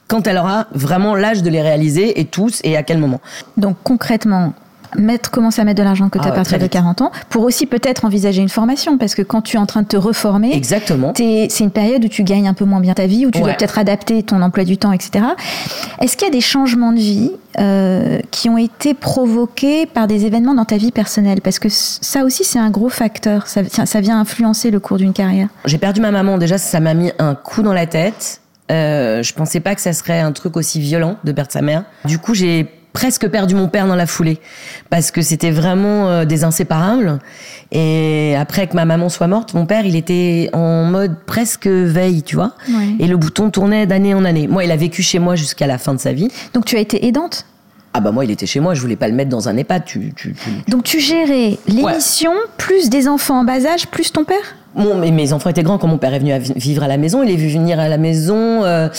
quand 0.09 0.27
elle 0.27 0.39
aura 0.39 0.67
vraiment 0.73 1.15
l'âge 1.15 1.43
de 1.43 1.51
les 1.51 1.61
réaliser 1.61 2.21
et 2.21 2.25
tous 2.25 2.61
et 2.65 2.77
à 2.77 2.83
quel 2.83 2.99
moment? 2.99 3.21
Donc 3.57 3.77
concrètement, 3.83 4.55
mettre, 4.97 5.31
commencer 5.31 5.61
à 5.61 5.65
mettre 5.65 5.79
de 5.79 5.85
l'argent 5.85 6.07
de 6.07 6.11
côté 6.11 6.27
Ah 6.29 6.33
à 6.33 6.35
partir 6.35 6.59
de 6.59 6.63
vite. 6.65 6.73
40 6.73 7.03
ans, 7.03 7.13
pour 7.29 7.45
aussi 7.45 7.67
peut-être 7.67 8.05
envisager 8.05 8.43
une 8.43 8.49
formation, 8.49 8.99
parce 8.99 9.15
que 9.15 9.23
quand 9.23 9.43
tu 9.43 9.57
es 9.57 9.59
en 9.59 9.67
train 9.67 9.83
de 9.83 9.87
te 9.89 9.97
reformer, 9.97 10.55
Exactement. 10.55 11.13
c'est 11.17 11.61
une 11.61 11.71
période 11.71 12.05
où 12.05 12.09
tu 12.09 12.23
gagnes 12.23 12.49
un 12.49 12.55
peu 12.55 12.65
moins 12.65 12.81
bien 12.81 12.95
ta 12.95 13.07
vie, 13.07 13.27
où 13.27 13.31
tu 13.31 13.41
dois 13.41 13.55
peut-être 13.55 13.79
adapter 13.79 14.23
ton 14.23 14.43
emploi 14.43 14.65
du 14.65 14.79
temps, 14.79 14.93
etc. 14.93 15.25
Est-ce 16.01 16.17
qu'il 16.17 16.27
y 16.27 16.31
a 16.31 16.33
des 16.33 16.41
changements 16.41 16.93
de 16.93 16.99
vie 16.99 17.33
euh, 17.59 18.21
qui 18.31 18.49
ont 18.49 18.59
été 18.59 18.95
provoqués 18.95 19.87
par 19.87 20.07
des 20.07 20.27
événements 20.27 20.55
dans 20.55 20.65
ta 20.65 20.77
vie 20.77 20.93
personnelle? 20.93 21.41
Parce 21.41 21.59
que 21.59 21.69
ça 21.71 22.25
aussi, 22.25 22.45
c'est 22.45 22.59
un 22.59 22.71
gros 22.71 22.89
facteur. 22.89 23.47
Ça 23.47 24.01
vient 24.01 24.21
influencer 24.21 24.71
le 24.71 24.81
cours 24.81 24.99
d'une 24.99 25.13
carrière. 25.13 25.49
J'ai 25.65 25.79
perdu 25.79 26.01
ma 26.01 26.11
maman, 26.11 26.39
déjà 26.39 26.59
ça 26.59 26.81
m'a 26.81 26.95
mis 26.95 27.13
un 27.19 27.35
coup 27.35 27.63
dans 27.63 27.73
la 27.73 27.87
tête. 27.87 28.41
Euh, 28.71 29.23
je 29.23 29.33
pensais 29.33 29.61
pas 29.61 29.75
que 29.75 29.81
ça 29.81 29.93
serait 29.93 30.21
un 30.21 30.33
truc 30.33 30.57
aussi 30.57 30.81
violent 30.81 31.17
de 31.23 31.33
perdre 31.33 31.53
sa 31.53 31.63
mère. 31.63 31.85
Du 32.05 32.19
coup, 32.19 32.35
j'ai 32.35 32.65
presque 32.97 33.29
perdu 33.29 33.55
mon 33.55 33.69
père 33.69 33.87
dans 33.87 33.95
la 33.95 34.07
foulée 34.07 34.39
parce 34.89 35.11
que 35.11 35.21
c'était 35.21 35.51
vraiment 35.51 36.09
euh, 36.09 36.25
des 36.25 36.45
inséparables. 36.45 37.19
Et 37.71 38.35
après 38.39 38.69
que 38.69 38.75
ma 38.75 38.87
maman 38.87 39.11
soit 39.11 39.27
morte, 39.27 39.53
mon 39.53 39.67
père, 39.67 39.85
il 39.85 39.97
était 39.97 40.49
en 40.55 40.85
mode 40.85 41.15
presque 41.27 41.67
veille, 41.67 42.23
tu 42.23 42.37
vois. 42.37 42.55
Ouais. 42.71 42.95
Et 42.99 43.07
le 43.07 43.19
bouton 43.19 43.51
tournait 43.51 43.85
d'année 43.85 44.15
en 44.15 44.25
année. 44.25 44.49
Moi, 44.49 44.65
il 44.65 44.71
a 44.71 44.77
vécu 44.77 45.03
chez 45.03 45.19
moi 45.19 45.37
jusqu'à 45.37 45.67
la 45.67 45.77
fin 45.77 45.93
de 45.93 46.01
sa 46.01 46.15
vie. 46.15 46.31
Donc 46.55 46.65
tu 46.65 46.77
as 46.77 46.81
été 46.81 47.07
aidante? 47.07 47.45
Ah 47.99 48.01
bah 48.01 48.13
moi, 48.13 48.27
il 48.27 48.31
était 48.31 48.45
chez 48.45 48.61
moi, 48.61 48.75
je 48.75 48.83
voulais 48.83 48.95
pas 48.97 49.09
le 49.09 49.15
mettre 49.15 49.31
dans 49.31 49.49
un 49.49 49.57
EHPAD. 49.57 49.87
Tu, 49.87 50.13
tu, 50.15 50.35
tu- 50.35 50.71
Donc 50.71 50.83
tu 50.85 51.01
gérais 51.01 51.57
l'émission, 51.67 52.33
plus 52.59 52.91
des 52.91 53.09
enfants 53.09 53.41
en 53.41 53.45
bas 53.45 53.65
âge, 53.65 53.87
plus 53.87 54.13
ton 54.13 54.25
père? 54.25 54.37
Mon, 54.75 54.97
mes, 54.97 55.11
mes 55.11 55.33
enfants 55.33 55.49
étaient 55.49 55.63
grands 55.63 55.79
quand 55.79 55.87
mon 55.89 55.97
père 55.97 56.13
est 56.13 56.19
venu 56.19 56.33
à 56.33 56.39
vivre 56.39 56.83
à 56.83 56.89
la 56.89 56.99
maison. 56.99 57.23
Il 57.23 57.31
est 57.31 57.37
vu 57.37 57.49
venir 57.49 57.81
à 57.81 57.89
la 57.89 57.97
maison 57.97 58.63
euh, 58.65 58.91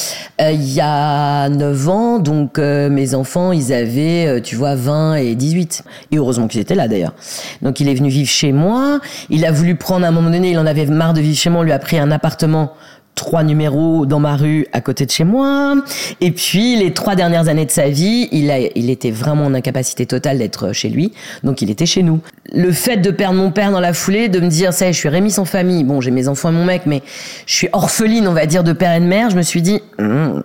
euh, 0.42 0.52
il 0.52 0.74
y 0.74 0.82
a 0.82 1.48
9 1.50 1.90
ans. 1.90 2.18
Donc 2.18 2.58
euh, 2.58 2.90
mes 2.90 3.14
enfants, 3.14 3.52
ils 3.52 3.72
avaient, 3.72 4.42
tu 4.42 4.56
vois, 4.56 4.74
20 4.74 5.18
et 5.18 5.36
18. 5.36 5.84
Et 6.12 6.18
heureusement 6.18 6.48
qu'ils 6.48 6.62
étaient 6.62 6.74
là 6.74 6.88
d'ailleurs. 6.88 7.14
Donc 7.62 7.80
il 7.80 7.88
est 7.90 7.94
venu 7.94 8.10
vivre 8.10 8.28
chez 8.32 8.52
moi. 8.52 9.00
Il 9.30 9.46
a 9.46 9.52
voulu 9.52 9.76
prendre 9.76 10.04
à 10.06 10.08
un 10.08 10.12
moment 10.12 10.32
donné, 10.32 10.50
il 10.50 10.58
en 10.58 10.66
avait 10.66 10.88
marre 10.88 11.14
de 11.14 11.22
vivre 11.22 11.38
chez 11.38 11.52
moi. 11.52 11.60
On 11.62 11.64
lui 11.64 11.72
a 11.74 11.78
pris 11.78 12.00
un 12.00 12.10
appartement 12.10 12.74
trois 13.18 13.44
numéros 13.44 14.06
dans 14.06 14.20
ma 14.20 14.38
rue 14.38 14.68
à 14.72 14.80
côté 14.80 15.06
de 15.06 15.12
chez 15.12 15.26
moi. 15.26 15.76
Et 16.22 16.32
puis 16.32 16.78
les 16.78 16.94
trois 16.94 17.16
dernières 17.16 17.50
années 17.50 17.66
de 17.66 17.72
sa 17.72 17.90
vie, 17.90 18.30
il, 18.32 18.50
a, 18.50 18.60
il 18.60 18.90
était 18.90 19.12
vraiment 19.12 19.46
en 19.46 19.54
incapacité 19.54 20.06
totale 20.06 20.38
d'être 20.38 20.72
chez 20.72 20.88
lui, 20.88 21.12
donc 21.44 21.62
il 21.62 21.70
était 21.70 21.86
chez 21.86 22.04
nous. 22.04 22.22
Le 22.54 22.72
fait 22.72 22.98
de 22.98 23.12
perdre 23.12 23.36
mon 23.36 23.52
père 23.52 23.72
dans 23.72 23.82
la 23.82 23.92
foulée, 23.92 24.30
de 24.30 24.40
me 24.40 24.48
dire, 24.48 24.72
ça, 24.72 24.90
je 24.92 24.98
suis 24.98 25.10
Rémi 25.10 25.32
sans 25.32 25.44
famille, 25.44 25.84
bon 25.84 26.00
j'ai 26.00 26.12
mes 26.12 26.30
enfants 26.30 26.50
et 26.50 26.54
mon 26.54 26.64
mec, 26.64 26.84
mais 26.86 27.02
je 27.46 27.54
suis 27.54 27.70
orpheline, 27.74 28.28
on 28.28 28.34
va 28.34 28.46
dire, 28.46 28.64
de 28.64 28.72
père 28.72 28.94
et 28.96 29.02
de 29.02 29.06
mère, 29.06 29.30
je 29.30 29.36
me 29.36 29.42
suis 29.42 29.62
dit... 29.62 29.82
Hmm, 30.00 30.40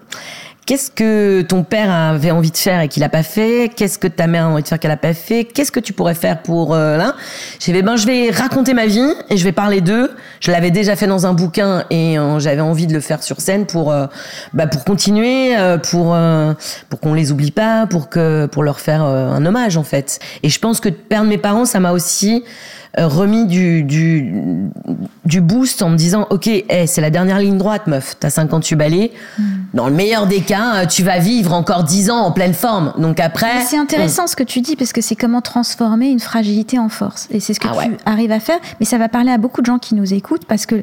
Qu'est-ce 0.64 0.92
que 0.92 1.42
ton 1.42 1.64
père 1.64 1.90
avait 1.90 2.30
envie 2.30 2.52
de 2.52 2.56
faire 2.56 2.82
et 2.82 2.88
qu'il 2.88 3.02
a 3.02 3.08
pas 3.08 3.24
fait? 3.24 3.68
Qu'est-ce 3.74 3.98
que 3.98 4.06
ta 4.06 4.28
mère 4.28 4.46
a 4.46 4.48
envie 4.48 4.62
de 4.62 4.68
faire 4.68 4.78
qu'elle 4.78 4.92
a 4.92 4.96
pas 4.96 5.12
fait? 5.12 5.42
Qu'est-ce 5.44 5.72
que 5.72 5.80
tu 5.80 5.92
pourrais 5.92 6.14
faire 6.14 6.40
pour 6.40 6.72
euh, 6.72 6.96
là? 6.96 7.16
J'ai 7.58 7.82
ben 7.82 7.96
je 7.96 8.06
vais 8.06 8.30
raconter 8.30 8.72
ma 8.72 8.86
vie 8.86 9.12
et 9.28 9.36
je 9.36 9.42
vais 9.42 9.50
parler 9.50 9.80
d'eux. 9.80 10.12
Je 10.38 10.52
l'avais 10.52 10.70
déjà 10.70 10.94
fait 10.94 11.08
dans 11.08 11.26
un 11.26 11.32
bouquin 11.32 11.84
et 11.90 12.16
euh, 12.16 12.38
j'avais 12.38 12.60
envie 12.60 12.86
de 12.86 12.92
le 12.92 13.00
faire 13.00 13.24
sur 13.24 13.40
scène 13.40 13.66
pour 13.66 13.90
euh, 13.90 14.06
bah, 14.52 14.68
pour 14.68 14.84
continuer, 14.84 15.56
euh, 15.56 15.78
pour 15.78 16.16
pour 16.88 17.00
qu'on 17.00 17.14
les 17.14 17.32
oublie 17.32 17.50
pas, 17.50 17.88
pour 17.88 18.08
que 18.08 18.46
pour 18.46 18.62
leur 18.62 18.78
faire 18.78 19.02
un 19.02 19.44
hommage 19.44 19.76
en 19.76 19.82
fait. 19.82 20.20
Et 20.44 20.48
je 20.48 20.60
pense 20.60 20.78
que 20.78 20.88
perdre 20.90 21.28
mes 21.28 21.38
parents, 21.38 21.64
ça 21.64 21.80
m'a 21.80 21.90
aussi 21.90 22.44
remis 22.98 23.46
du, 23.46 23.82
du, 23.84 24.34
du 25.24 25.40
boost 25.40 25.82
en 25.82 25.88
me 25.90 25.96
disant 25.96 26.26
ok 26.30 26.46
hey, 26.46 26.86
c'est 26.86 27.00
la 27.00 27.10
dernière 27.10 27.38
ligne 27.38 27.56
droite 27.56 27.86
meuf 27.86 28.16
t'as 28.20 28.28
58 28.28 28.76
balais 28.76 29.12
dans 29.72 29.88
le 29.88 29.94
meilleur 29.94 30.26
des 30.26 30.40
cas 30.40 30.74
euh, 30.82 30.86
tu 30.86 31.02
vas 31.02 31.18
vivre 31.18 31.54
encore 31.54 31.84
10 31.84 32.10
ans 32.10 32.18
en 32.18 32.32
pleine 32.32 32.52
forme 32.52 32.92
donc 32.98 33.18
après 33.20 33.62
C'est 33.64 33.78
intéressant 33.78 34.26
ce 34.26 34.36
que 34.36 34.42
tu 34.42 34.60
dis 34.60 34.76
parce 34.76 34.92
que 34.92 35.00
c'est 35.00 35.16
comment 35.16 35.40
transformer 35.40 36.10
une 36.10 36.20
fragilité 36.20 36.78
en 36.78 36.88
force. 36.88 37.28
Et 37.30 37.40
c'est 37.40 37.54
ce 37.54 37.60
que 37.60 37.68
Ah 37.70 37.72
tu 37.82 37.90
ouais. 37.90 37.96
arrives 38.04 38.32
à 38.32 38.40
faire. 38.40 38.58
Mais 38.80 38.86
ça 38.86 38.98
va 38.98 39.08
parler 39.08 39.30
à 39.30 39.38
beaucoup 39.38 39.60
de 39.62 39.66
gens 39.66 39.78
qui 39.78 39.94
nous 39.94 40.12
écoutent 40.12 40.44
parce 40.44 40.66
que 40.66 40.82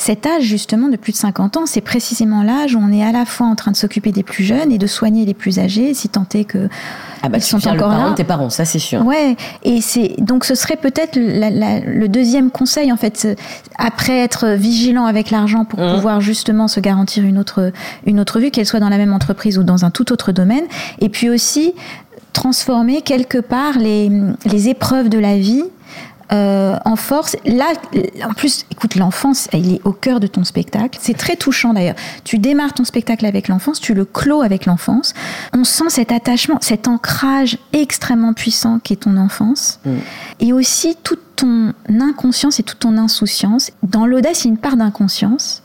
cet 0.00 0.24
âge, 0.24 0.44
justement, 0.44 0.88
de 0.88 0.96
plus 0.96 1.12
de 1.12 1.18
50 1.18 1.58
ans, 1.58 1.66
c'est 1.66 1.82
précisément 1.82 2.42
l'âge 2.42 2.74
où 2.74 2.78
on 2.82 2.90
est 2.90 3.04
à 3.04 3.12
la 3.12 3.26
fois 3.26 3.46
en 3.46 3.54
train 3.54 3.70
de 3.70 3.76
s'occuper 3.76 4.12
des 4.12 4.22
plus 4.22 4.44
jeunes 4.44 4.72
et 4.72 4.78
de 4.78 4.86
soigner 4.86 5.26
les 5.26 5.34
plus 5.34 5.58
âgés, 5.58 5.92
si 5.92 6.08
tant 6.08 6.26
est 6.34 6.44
que 6.44 6.68
ah 7.22 7.28
bah 7.28 7.36
ils 7.36 7.42
tu 7.42 7.50
sont 7.50 7.58
le 7.58 7.76
encore 7.76 7.90
parent 7.90 8.04
là. 8.04 8.10
de 8.12 8.14
tes 8.14 8.24
parents 8.24 8.48
ça 8.48 8.64
c'est 8.64 8.78
sûr 8.78 9.04
Ouais, 9.04 9.36
et 9.62 9.82
c'est 9.82 10.14
donc 10.18 10.46
ce 10.46 10.54
serait 10.54 10.76
peut-être 10.76 11.16
le 11.18 12.06
deuxième 12.06 12.50
conseil 12.50 12.90
en 12.90 12.96
fait, 12.96 13.28
après 13.76 14.18
être 14.20 14.48
vigilant 14.54 15.04
avec 15.04 15.30
l'argent 15.30 15.66
pour 15.66 15.78
Mhm. 15.80 15.96
pouvoir 15.96 16.20
justement 16.22 16.66
se 16.66 16.80
garantir 16.80 17.22
une 17.24 17.36
autre 17.36 17.70
une 18.06 18.20
autre 18.20 18.40
vue, 18.40 18.50
qu'elle 18.50 18.64
soit 18.66 18.80
dans 18.80 18.88
la 18.88 18.96
même 18.96 19.12
entreprise 19.12 19.58
ou 19.58 19.64
dans 19.64 19.84
un 19.84 19.90
tout 19.90 20.12
autre 20.12 20.32
domaine, 20.32 20.64
et 21.00 21.10
puis 21.10 21.28
aussi 21.28 21.74
transformer 22.32 23.02
quelque 23.02 23.38
part 23.38 23.78
les 23.78 24.10
les 24.46 24.68
épreuves 24.70 25.10
de 25.10 25.18
la 25.18 25.36
vie. 25.36 25.64
Euh, 26.32 26.76
en 26.84 26.96
force. 26.96 27.36
Là, 27.44 27.72
en 28.24 28.34
plus, 28.34 28.64
écoute, 28.70 28.94
l'enfance, 28.94 29.48
il 29.52 29.74
est 29.74 29.80
au 29.84 29.92
cœur 29.92 30.20
de 30.20 30.26
ton 30.26 30.44
spectacle. 30.44 30.98
C'est 31.02 31.16
très 31.16 31.36
touchant 31.36 31.72
d'ailleurs. 31.74 31.96
Tu 32.24 32.38
démarres 32.38 32.72
ton 32.72 32.84
spectacle 32.84 33.26
avec 33.26 33.48
l'enfance, 33.48 33.80
tu 33.80 33.94
le 33.94 34.04
clos 34.04 34.42
avec 34.42 34.66
l'enfance. 34.66 35.12
On 35.52 35.64
sent 35.64 35.90
cet 35.90 36.12
attachement, 36.12 36.58
cet 36.60 36.86
ancrage 36.88 37.58
extrêmement 37.72 38.32
puissant 38.32 38.78
qui 38.78 38.92
est 38.92 38.96
ton 38.96 39.16
enfance. 39.16 39.80
Et 40.38 40.52
aussi 40.52 40.96
toute 41.02 41.20
ton 41.36 41.72
inconscience 41.88 42.60
et 42.60 42.62
toute 42.62 42.78
ton 42.78 42.96
insouciance. 42.96 43.72
Dans 43.82 44.06
l'audace, 44.06 44.44
il 44.44 44.48
y 44.48 44.50
a 44.50 44.52
une 44.52 44.58
part 44.58 44.76
d'inconscience. 44.76 45.62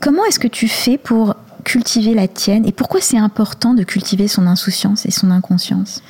Comment 0.00 0.24
est-ce 0.26 0.38
que 0.38 0.48
tu 0.48 0.68
fais 0.68 0.98
pour 0.98 1.36
cultiver 1.64 2.14
la 2.14 2.28
tienne 2.28 2.64
et 2.64 2.72
pourquoi 2.72 3.00
c'est 3.00 3.18
important 3.18 3.74
de 3.74 3.82
cultiver 3.82 4.28
son 4.28 4.46
insouciance 4.46 5.04
et 5.06 5.10
son 5.10 5.30
inconscience? 5.30 6.02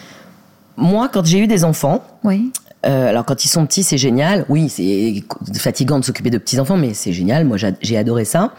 Moi 0.77 1.09
quand 1.09 1.25
j'ai 1.25 1.39
eu 1.39 1.47
des 1.47 1.65
enfants 1.65 2.05
Oui. 2.25 2.53
Euh, 2.87 3.09
alors 3.09 3.25
quand 3.25 3.45
ils 3.45 3.49
sont 3.49 3.67
petits, 3.67 3.83
c'est 3.83 3.99
génial. 3.99 4.45
Oui, 4.49 4.69
c'est 4.69 5.25
fatigant 5.59 5.99
de 5.99 6.05
s'occuper 6.05 6.31
de 6.31 6.39
petits 6.39 6.61
enfants, 6.61 6.77
mais 6.77 6.95
c'est 6.95 7.13
génial. 7.13 7.45
Moi, 7.45 7.57
j'a- 7.57 7.73
j'ai 7.81 7.97
adoré 7.97 8.25
ça. 8.25 8.53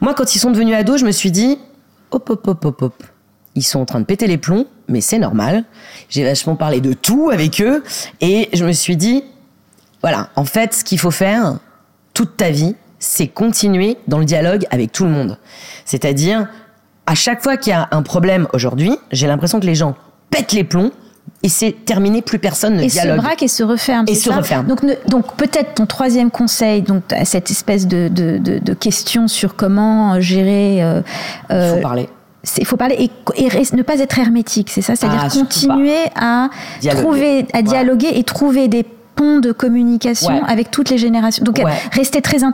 Moi, 0.00 0.14
quand 0.14 0.34
ils 0.34 0.38
sont 0.38 0.50
devenus 0.50 0.74
ados, 0.74 1.00
je 1.00 1.06
me 1.06 1.12
suis 1.12 1.30
dit, 1.30 1.58
hop, 2.10 2.28
hop, 2.28 2.46
hop, 2.48 2.64
hop, 2.64 2.82
hop. 2.82 3.02
Ils 3.54 3.62
sont 3.62 3.78
en 3.80 3.84
train 3.86 4.00
de 4.00 4.04
péter 4.04 4.26
les 4.26 4.36
plombs, 4.36 4.66
mais 4.88 5.00
c'est 5.00 5.18
normal. 5.18 5.64
J'ai 6.10 6.24
vachement 6.24 6.56
parlé 6.56 6.80
de 6.80 6.92
tout 6.92 7.30
avec 7.32 7.60
eux, 7.62 7.82
et 8.20 8.48
je 8.52 8.64
me 8.64 8.72
suis 8.72 8.96
dit, 8.96 9.22
voilà, 10.02 10.28
en 10.36 10.44
fait, 10.44 10.74
ce 10.74 10.84
qu'il 10.84 10.98
faut 10.98 11.10
faire 11.10 11.58
toute 12.12 12.36
ta 12.36 12.50
vie, 12.50 12.74
c'est 12.98 13.28
continuer 13.28 13.96
dans 14.08 14.18
le 14.18 14.24
dialogue 14.24 14.66
avec 14.70 14.92
tout 14.92 15.04
le 15.04 15.10
monde. 15.10 15.38
C'est-à-dire, 15.84 16.48
à 17.06 17.14
chaque 17.14 17.42
fois 17.42 17.56
qu'il 17.56 17.70
y 17.70 17.74
a 17.74 17.88
un 17.92 18.02
problème 18.02 18.46
aujourd'hui, 18.52 18.96
j'ai 19.12 19.26
l'impression 19.26 19.60
que 19.60 19.66
les 19.66 19.74
gens 19.74 19.94
pètent 20.30 20.52
les 20.52 20.64
plombs 20.64 20.90
et 21.42 21.48
c'est 21.48 21.72
terminé, 21.84 22.22
plus 22.22 22.38
personne 22.38 22.76
ne 22.76 22.82
et 22.82 22.86
dialogue. 22.86 23.16
se 23.18 23.22
braque 23.22 23.42
et 23.42 23.48
se 23.48 23.62
referme. 23.62 24.04
Et 24.08 24.14
se 24.14 24.30
ça 24.30 24.36
referme. 24.36 24.66
Donc, 24.66 24.82
ne- 24.82 24.94
donc 25.08 25.34
peut-être 25.36 25.74
ton 25.74 25.86
troisième 25.86 26.30
conseil, 26.30 26.82
donc 26.82 27.02
à 27.12 27.24
cette 27.24 27.50
espèce 27.50 27.86
de, 27.86 28.08
de, 28.08 28.38
de, 28.38 28.58
de 28.58 28.74
question 28.74 29.28
sur 29.28 29.54
comment 29.56 30.20
gérer. 30.20 30.82
euh, 30.82 31.02
Il 31.50 31.54
euh, 31.56 31.74
faut 31.76 31.80
parler. 31.82 32.08
il 32.58 32.64
faut 32.66 32.76
parler 32.76 32.96
et, 32.98 33.10
et 33.44 33.48
ne 33.76 33.82
pas 33.82 33.98
être 34.00 34.18
hermétique, 34.18 34.70
c'est 34.70 34.82
ça, 34.82 34.96
c'est-à-dire 34.96 35.22
Ah, 35.24 35.28
continuer 35.30 35.96
à 36.14 36.48
Dialoguer. 36.80 37.02
trouver, 37.02 37.38
à 37.52 37.56
Ouais. 37.58 37.62
dialoguer 37.62 38.18
et 38.18 38.24
trouver 38.24 38.68
des 38.68 38.84
ponts 39.16 39.40
de 39.40 39.50
communication 39.52 40.28
Ouais. 40.28 40.40
avec 40.46 40.70
toutes 40.70 40.90
les 40.90 40.98
générations. 40.98 41.42
Donc 41.44 41.58
Ouais. 41.58 41.72
rester 41.92 42.20
très 42.22 42.44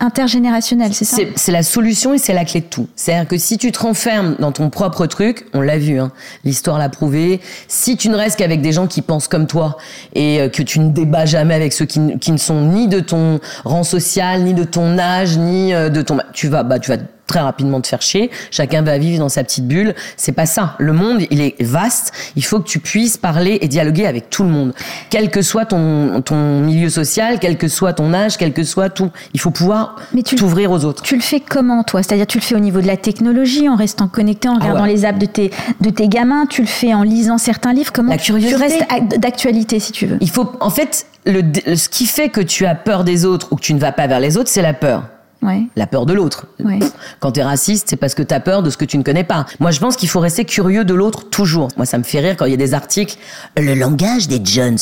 intergénérationnel, 0.00 0.94
c'est 0.94 1.04
ça? 1.04 1.16
C'est 1.36 1.52
la 1.52 1.62
solution 1.62 2.14
et 2.14 2.18
c'est 2.18 2.32
la 2.32 2.44
clé 2.44 2.60
de 2.60 2.66
tout. 2.66 2.88
C'est-à-dire 2.96 3.28
que 3.28 3.36
si 3.36 3.58
tu 3.58 3.72
te 3.72 3.78
renfermes 3.80 4.36
dans 4.38 4.52
ton 4.52 4.70
propre 4.70 5.06
truc, 5.06 5.46
on 5.52 5.60
l'a 5.60 5.78
vu, 5.78 5.98
hein, 5.98 6.12
l'histoire 6.44 6.78
l'a 6.78 6.88
prouvé, 6.88 7.40
si 7.68 7.96
tu 7.96 8.08
ne 8.08 8.16
restes 8.16 8.38
qu'avec 8.38 8.62
des 8.62 8.72
gens 8.72 8.86
qui 8.86 9.02
pensent 9.02 9.28
comme 9.28 9.46
toi 9.46 9.76
et 10.14 10.40
euh, 10.40 10.48
que 10.48 10.62
tu 10.62 10.78
ne 10.80 10.90
débats 10.90 11.26
jamais 11.26 11.54
avec 11.54 11.72
ceux 11.72 11.84
qui, 11.84 12.00
qui 12.18 12.32
ne 12.32 12.36
sont 12.38 12.60
ni 12.62 12.88
de 12.88 13.00
ton 13.00 13.40
rang 13.64 13.82
social, 13.82 14.42
ni 14.42 14.54
de 14.54 14.64
ton 14.64 14.98
âge, 14.98 15.36
ni 15.38 15.74
euh, 15.74 15.88
de 15.88 16.02
ton... 16.02 16.18
Tu 16.32 16.48
vas, 16.48 16.62
bah, 16.62 16.78
tu 16.78 16.90
vas 16.90 16.98
très 17.26 17.40
rapidement 17.40 17.80
te 17.80 17.86
faire 17.86 18.02
chier, 18.02 18.30
chacun 18.50 18.82
va 18.82 18.98
vivre 18.98 19.18
dans 19.20 19.28
sa 19.28 19.42
petite 19.44 19.66
bulle. 19.66 19.94
C'est 20.16 20.32
pas 20.32 20.46
ça. 20.46 20.74
Le 20.78 20.92
monde, 20.92 21.22
il 21.30 21.40
est 21.40 21.60
vaste. 21.62 22.12
Il 22.36 22.44
faut 22.44 22.60
que 22.60 22.68
tu 22.68 22.78
puisses 22.78 23.16
parler 23.16 23.58
et 23.62 23.68
dialoguer 23.68 24.06
avec 24.06 24.28
tout 24.30 24.42
le 24.42 24.50
monde. 24.50 24.72
Quel 25.10 25.30
que 25.30 25.40
soit 25.42 25.64
ton, 25.64 26.20
ton 26.22 26.60
milieu 26.60 26.88
social, 26.90 27.38
quel 27.40 27.56
que 27.56 27.68
soit 27.68 27.92
ton 27.94 28.12
âge, 28.12 28.36
quel 28.36 28.52
que 28.52 28.64
soit 28.64 28.90
tout. 28.90 29.10
Il 29.34 29.40
faut 29.40 29.50
pouvoir 29.50 29.96
Mais 30.12 30.22
tu- 30.22 30.34
t'ouvrir 30.36 30.70
aux 30.70 30.84
autres. 30.84 31.02
Tu 31.02 31.14
le 31.14 31.22
fais 31.22 31.40
comment, 31.40 31.82
toi? 31.84 32.02
C'est-à-dire, 32.02 32.26
tu 32.26 32.38
le 32.38 32.42
fais 32.42 32.54
au 32.54 32.60
niveau 32.60 32.80
de 32.80 32.86
la 32.86 32.96
technologie, 32.96 33.68
en 33.68 33.76
restant 33.76 34.08
connecté, 34.08 34.48
en 34.48 34.54
regardant 34.54 34.80
Ah 34.80 34.82
ouais. 34.82 34.92
les 34.92 35.04
apps 35.04 35.18
de 35.18 35.26
tes, 35.26 35.50
de 35.80 35.90
tes 35.90 36.08
gamins. 36.08 36.46
Tu 36.46 36.62
le 36.62 36.66
fais 36.68 36.92
en 36.94 37.02
lisant 37.02 37.38
certains 37.38 37.72
livres. 37.72 37.92
Comment 37.92 38.10
La 38.10 38.18
tu- 38.18 38.32
curiosité. 38.32 38.54
Tu 38.56 38.60
restes 38.62 38.90
ac- 38.90 39.18
d'actualité, 39.18 39.80
si 39.80 39.92
tu 39.92 40.06
veux? 40.06 40.18
Il 40.20 40.30
faut, 40.30 40.52
en 40.60 40.70
fait, 40.70 41.06
le, 41.24 41.42
ce 41.76 41.88
qui 41.88 42.06
fait 42.06 42.28
que 42.28 42.40
tu 42.40 42.66
as 42.66 42.74
peur 42.74 43.04
des 43.04 43.24
autres 43.24 43.48
ou 43.52 43.56
que 43.56 43.62
tu 43.62 43.74
ne 43.74 43.78
vas 43.80 43.92
pas 43.92 44.06
vers 44.06 44.20
les 44.20 44.36
autres, 44.36 44.48
c'est 44.50 44.62
la 44.62 44.74
peur. 44.74 45.04
Ouais. 45.42 45.66
La 45.76 45.86
peur 45.86 46.06
de 46.06 46.12
l'autre. 46.12 46.46
Ouais. 46.62 46.78
Quand 47.20 47.32
t'es 47.32 47.42
raciste, 47.42 47.88
c'est 47.90 47.96
parce 47.96 48.14
que 48.14 48.22
t'as 48.22 48.40
peur 48.40 48.62
de 48.62 48.70
ce 48.70 48.76
que 48.76 48.84
tu 48.84 48.96
ne 48.96 49.02
connais 49.02 49.24
pas. 49.24 49.46
Moi, 49.58 49.72
je 49.72 49.80
pense 49.80 49.96
qu'il 49.96 50.08
faut 50.08 50.20
rester 50.20 50.44
curieux 50.44 50.84
de 50.84 50.94
l'autre 50.94 51.28
toujours. 51.28 51.68
Moi, 51.76 51.84
ça 51.84 51.98
me 51.98 52.04
fait 52.04 52.20
rire 52.20 52.36
quand 52.36 52.44
il 52.44 52.52
y 52.52 52.54
a 52.54 52.58
des 52.58 52.74
articles. 52.74 53.16
Le 53.56 53.74
langage 53.74 54.28
des 54.28 54.44
jeunes. 54.44 54.78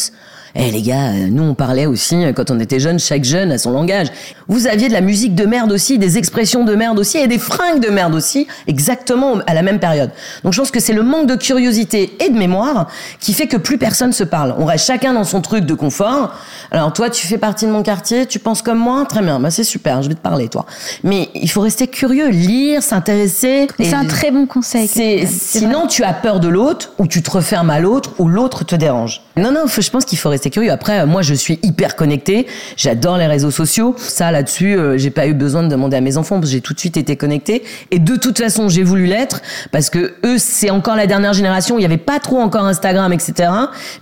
Eh 0.54 0.70
les 0.70 0.82
gars, 0.82 1.10
euh, 1.10 1.28
nous 1.30 1.44
on 1.44 1.54
parlait 1.54 1.86
aussi 1.86 2.24
euh, 2.24 2.32
quand 2.32 2.50
on 2.50 2.58
était 2.58 2.80
jeunes, 2.80 2.98
chaque 2.98 3.24
jeune 3.24 3.52
a 3.52 3.58
son 3.58 3.70
langage. 3.70 4.08
Vous 4.48 4.66
aviez 4.66 4.88
de 4.88 4.92
la 4.92 5.00
musique 5.00 5.34
de 5.34 5.46
merde 5.46 5.70
aussi, 5.70 5.98
des 5.98 6.18
expressions 6.18 6.64
de 6.64 6.74
merde 6.74 6.98
aussi 6.98 7.18
et 7.18 7.28
des 7.28 7.38
fringues 7.38 7.80
de 7.80 7.88
merde 7.88 8.14
aussi, 8.14 8.48
exactement 8.66 9.34
à 9.46 9.54
la 9.54 9.62
même 9.62 9.78
période. 9.78 10.10
Donc 10.42 10.52
je 10.52 10.60
pense 10.60 10.70
que 10.70 10.80
c'est 10.80 10.92
le 10.92 11.02
manque 11.02 11.26
de 11.26 11.36
curiosité 11.36 12.16
et 12.20 12.30
de 12.30 12.36
mémoire 12.36 12.88
qui 13.20 13.32
fait 13.32 13.46
que 13.46 13.56
plus 13.56 13.78
personne 13.78 14.12
se 14.12 14.24
parle. 14.24 14.54
On 14.58 14.64
reste 14.64 14.86
chacun 14.86 15.12
dans 15.12 15.24
son 15.24 15.40
truc 15.40 15.66
de 15.66 15.74
confort. 15.74 16.34
Alors 16.72 16.92
toi, 16.92 17.10
tu 17.10 17.26
fais 17.26 17.38
partie 17.38 17.66
de 17.66 17.70
mon 17.70 17.82
quartier, 17.82 18.26
tu 18.26 18.38
penses 18.40 18.62
comme 18.62 18.78
moi, 18.78 19.04
très 19.08 19.22
bien, 19.22 19.38
bah 19.38 19.50
c'est 19.50 19.64
super, 19.64 20.02
je 20.02 20.08
vais 20.08 20.14
te 20.14 20.20
parler 20.20 20.48
toi. 20.48 20.66
Mais 21.04 21.28
il 21.34 21.50
faut 21.50 21.60
rester 21.60 21.86
curieux, 21.86 22.28
lire, 22.28 22.82
s'intéresser. 22.82 23.68
C'est 23.78 23.94
un 23.94 24.06
très 24.06 24.30
bon 24.30 24.46
conseil. 24.46 24.88
sinon 25.28 25.86
tu 25.86 26.02
as 26.02 26.12
peur 26.12 26.40
de 26.40 26.48
l'autre 26.48 26.92
ou 26.98 27.06
tu 27.06 27.22
te 27.22 27.30
refermes 27.30 27.70
à 27.70 27.78
l'autre 27.78 28.10
ou 28.18 28.28
l'autre 28.28 28.64
te 28.64 28.74
dérange. 28.74 29.22
Non 29.40 29.52
non, 29.52 29.64
je 29.66 29.90
pense 29.90 30.04
qu'il 30.04 30.18
faut 30.18 30.28
rester 30.28 30.50
curieux. 30.50 30.70
Après, 30.70 31.00
euh, 31.00 31.06
moi 31.06 31.22
je 31.22 31.32
suis 31.32 31.58
hyper 31.62 31.96
connectée, 31.96 32.46
j'adore 32.76 33.16
les 33.16 33.26
réseaux 33.26 33.50
sociaux. 33.50 33.94
Ça 33.96 34.30
là-dessus, 34.30 34.76
euh, 34.76 34.98
j'ai 34.98 35.10
pas 35.10 35.26
eu 35.26 35.32
besoin 35.32 35.62
de 35.62 35.68
demander 35.68 35.96
à 35.96 36.00
mes 36.00 36.16
enfants 36.16 36.40
j'ai 36.42 36.60
tout 36.60 36.74
de 36.74 36.80
suite 36.80 36.96
été 36.96 37.16
connectée. 37.16 37.62
Et 37.90 37.98
de 37.98 38.16
toute 38.16 38.38
façon, 38.38 38.68
j'ai 38.68 38.82
voulu 38.82 39.06
l'être 39.06 39.40
parce 39.72 39.88
que 39.88 40.14
eux, 40.24 40.36
c'est 40.38 40.70
encore 40.70 40.96
la 40.96 41.06
dernière 41.06 41.32
génération. 41.32 41.78
Il 41.78 41.82
y 41.82 41.86
avait 41.86 41.96
pas 41.96 42.18
trop 42.18 42.38
encore 42.38 42.64
Instagram, 42.64 43.12
etc. 43.12 43.50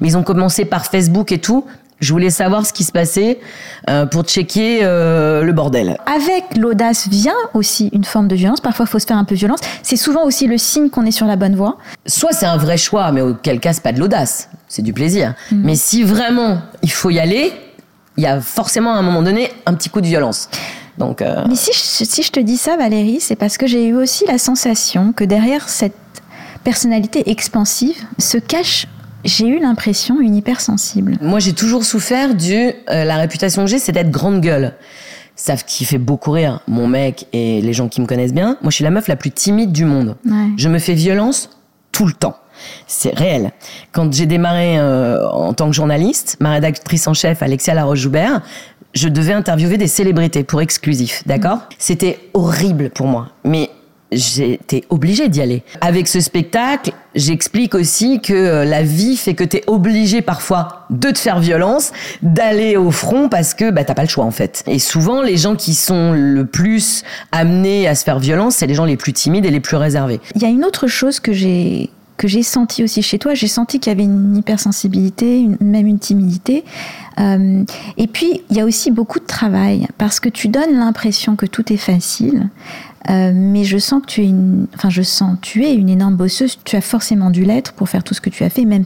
Mais 0.01 0.09
ils 0.09 0.17
ont 0.17 0.23
commencé 0.23 0.65
par 0.65 0.87
Facebook 0.87 1.31
et 1.33 1.39
tout. 1.39 1.65
Je 2.01 2.13
voulais 2.13 2.31
savoir 2.31 2.65
ce 2.65 2.73
qui 2.73 2.85
se 2.85 2.93
passait 2.93 3.41
euh, 3.91 4.07
pour 4.07 4.23
checker 4.23 4.81
euh, 4.83 5.43
le 5.43 5.53
bordel. 5.53 5.99
Avec 6.07 6.57
l'audace 6.57 7.09
vient 7.09 7.35
aussi 7.55 7.91
une 7.93 8.05
forme 8.05 8.29
de 8.29 8.37
violence. 8.37 8.61
Parfois, 8.61 8.87
il 8.87 8.91
faut 8.91 8.99
se 8.99 9.07
faire 9.07 9.17
un 9.17 9.25
peu 9.25 9.35
violence. 9.35 9.61
C'est 9.83 9.97
souvent 9.97 10.25
aussi 10.25 10.47
le 10.47 10.59
signe 10.59 10.91
qu'on 10.91 11.05
est 11.07 11.11
sur 11.11 11.27
la 11.27 11.37
bonne 11.37 11.57
voie. 11.57 11.79
soit 12.07 12.33
c'est 12.33 12.47
un 12.47 12.57
vrai 12.57 12.77
choix, 12.77 13.11
mais 13.11 13.21
auquel 13.21 13.59
cas 13.59 13.73
c'est 13.73 13.83
pas 13.83 13.93
de 13.93 13.99
l'audace, 13.99 14.49
c'est 14.69 14.83
du 14.83 14.93
plaisir. 14.93 15.35
Mm. 15.51 15.63
Mais 15.65 15.75
si 15.75 16.05
vraiment 16.05 16.59
il 16.83 16.93
faut 16.93 17.11
y 17.11 17.19
aller, 17.19 17.53
il 18.17 18.23
y 18.23 18.27
a 18.27 18.41
forcément 18.41 18.95
à 18.95 18.99
un 18.99 19.03
moment 19.03 19.23
donné 19.23 19.51
un 19.67 19.75
petit 19.75 19.91
coup 19.91 20.01
de 20.01 20.07
violence. 20.07 20.49
Donc 20.99 21.23
euh, 21.23 21.45
Mais 21.49 21.55
si 21.55 21.73
je, 21.73 22.05
si 22.05 22.23
je 22.23 22.31
te 22.31 22.41
dis 22.41 22.57
ça, 22.57 22.77
Valérie, 22.77 23.21
c'est 23.21 23.37
parce 23.37 23.57
que 23.57 23.67
j'ai 23.67 23.87
eu 23.87 23.95
aussi 23.95 24.25
la 24.27 24.39
sensation 24.39 25.13
que 25.13 25.25
derrière 25.25 25.69
cette 25.69 25.95
personnalité 26.65 27.31
expansive 27.31 27.97
se 28.19 28.37
cache, 28.37 28.87
j'ai 29.25 29.47
eu 29.47 29.59
l'impression, 29.59 30.21
une 30.21 30.37
hypersensible. 30.37 31.17
moi 31.21 31.39
j'ai 31.39 31.53
toujours 31.53 31.85
souffert 31.85 32.35
du 32.35 32.55
euh, 32.55 33.05
la 33.05 33.17
réputation 33.17 33.65
que 33.65 33.71
j'ai, 33.71 33.79
c'est 33.79 33.93
d'être 33.93 34.11
grande 34.11 34.41
gueule. 34.41 34.75
savent 35.37 35.65
qui 35.65 35.85
fait 35.85 35.99
beaucoup 35.99 36.33
rire, 36.33 36.61
mon 36.67 36.87
mec 36.87 37.27
et 37.33 37.61
les 37.61 37.73
gens 37.73 37.89
qui 37.89 38.01
me 38.01 38.07
connaissent 38.07 38.35
bien. 38.35 38.59
Moi, 38.63 38.71
je 38.71 38.77
suis 38.77 38.85
la 38.85 38.91
meuf 38.91 39.09
la 39.09 39.17
plus 39.17 39.31
timide 39.31 39.73
du 39.73 39.85
monde. 39.85 40.17
Ouais. 40.25 40.49
Je 40.57 40.69
me 40.69 40.79
fais 40.79 40.95
violence 40.95 41.51
tout 41.93 42.07
le 42.07 42.13
temps. 42.13 42.37
C'est 42.87 43.17
réel. 43.17 43.53
Quand 43.93 44.13
j'ai 44.13 44.27
démarré 44.27 44.79
euh, 44.79 45.29
en 45.29 45.53
tant 45.53 45.69
que 45.69 45.77
journaliste, 45.77 46.37
ma 46.41 46.53
rédactrice 46.53 47.07
en 47.07 47.15
chef, 47.15 47.43
Alexia 47.43 47.75
Laroche-Joubert, 47.75 48.43
je 48.95 49.09
devais 49.09 49.33
interviewer 49.33 49.77
des 49.77 49.87
célébrités 49.87 50.43
pour 50.43 50.61
exclusif, 50.61 51.23
d'accord? 51.27 51.61
C'était 51.79 52.19
horrible 52.35 52.91
pour 52.91 53.07
moi, 53.07 53.29
mais 53.45 53.71
j'étais 54.13 54.85
obligée 54.91 55.29
d'y 55.29 55.41
aller. 55.41 55.63
Avec 55.81 56.09
ce 56.09 56.21
spectacle, 56.21 56.93
j'explique 57.15 57.75
aussi 57.75 58.21
que 58.21 58.33
euh, 58.33 58.65
la 58.65 58.83
vie 58.83 59.17
fait 59.17 59.35
que 59.35 59.45
t'es 59.45 59.63
obligé 59.67 60.23
parfois 60.23 60.87
de 60.91 61.11
te 61.11 61.19
faire 61.19 61.41
violence, 61.41 61.93
d'aller 62.23 62.77
au 62.77 62.91
front 62.91 63.29
parce 63.29 63.55
que 63.55 63.71
bah, 63.71 63.85
t'as 63.85 63.95
pas 63.95 64.03
le 64.03 64.09
choix 64.09 64.25
en 64.25 64.31
fait. 64.31 64.65
Et 64.67 64.79
souvent, 64.79 65.23
les 65.23 65.37
gens 65.37 65.57
qui 65.57 65.75
sont 65.75 66.13
le 66.13 66.47
plus 66.47 67.05
amenés 67.33 67.87
à 67.89 67.95
se 67.95 68.05
faire 68.05 68.19
violence, 68.19 68.57
c'est 68.57 68.67
les 68.67 68.75
gens 68.75 68.85
les 68.85 68.97
plus 68.97 69.13
timides 69.13 69.45
et 69.45 69.51
les 69.51 69.61
plus 69.61 69.77
réservés. 69.77 70.21
Il 70.35 70.43
y 70.43 70.45
a 70.45 70.49
une 70.49 70.65
autre 70.65 70.87
chose 70.87 71.21
que 71.21 71.33
j'ai 71.33 71.91
que 72.19 72.29
j'ai 72.29 72.43
senti 72.43 72.85
aussi 72.85 73.01
chez 73.01 73.19
toi. 73.19 73.33
J'ai 73.33 73.49
senti 73.49 73.81
qu'il 73.81 73.91
y 73.91 73.95
avait 73.95 74.05
une 74.05 74.37
hypersensibilité, 74.37 75.41
une, 75.41 75.57
même 75.61 75.87
une 75.87 75.99
timidité. 75.99 76.65
Euh, 77.19 77.65
et 77.97 78.07
puis, 78.07 78.43
il 78.51 78.57
y 78.57 78.61
a 78.61 78.67
aussi 78.67 78.91
beaucoup 78.91 79.21
de 79.21 79.27
travail 79.27 79.87
parce 79.97 80.21
que 80.21 80.29
tu 80.29 80.49
donnes 80.49 80.75
l'impression 80.75 81.37
que 81.37 81.47
tout 81.47 81.73
est 81.73 81.79
facile. 81.79 82.51
Euh, 83.09 83.33
mais 83.35 83.65
je 83.65 83.79
sens 83.79 84.03
que 84.03 84.07
tu 84.07 84.21
es 84.23 84.27
une, 84.27 84.67
enfin 84.75 84.91
je 84.91 85.01
sens, 85.01 85.39
tu 85.41 85.65
es 85.65 85.75
une 85.75 85.89
énorme 85.89 86.17
bosseuse. 86.17 86.59
Tu 86.65 86.77
as 86.77 86.83
forcément 86.83 87.31
dû 87.31 87.45
l'être 87.45 87.73
pour 87.73 87.89
faire 87.89 88.05
tout 88.05 88.13
ce 88.13 88.21
que 88.21 88.29
tu 88.29 88.45
as 88.45 88.51
fait, 88.51 88.67
même 88.67 88.85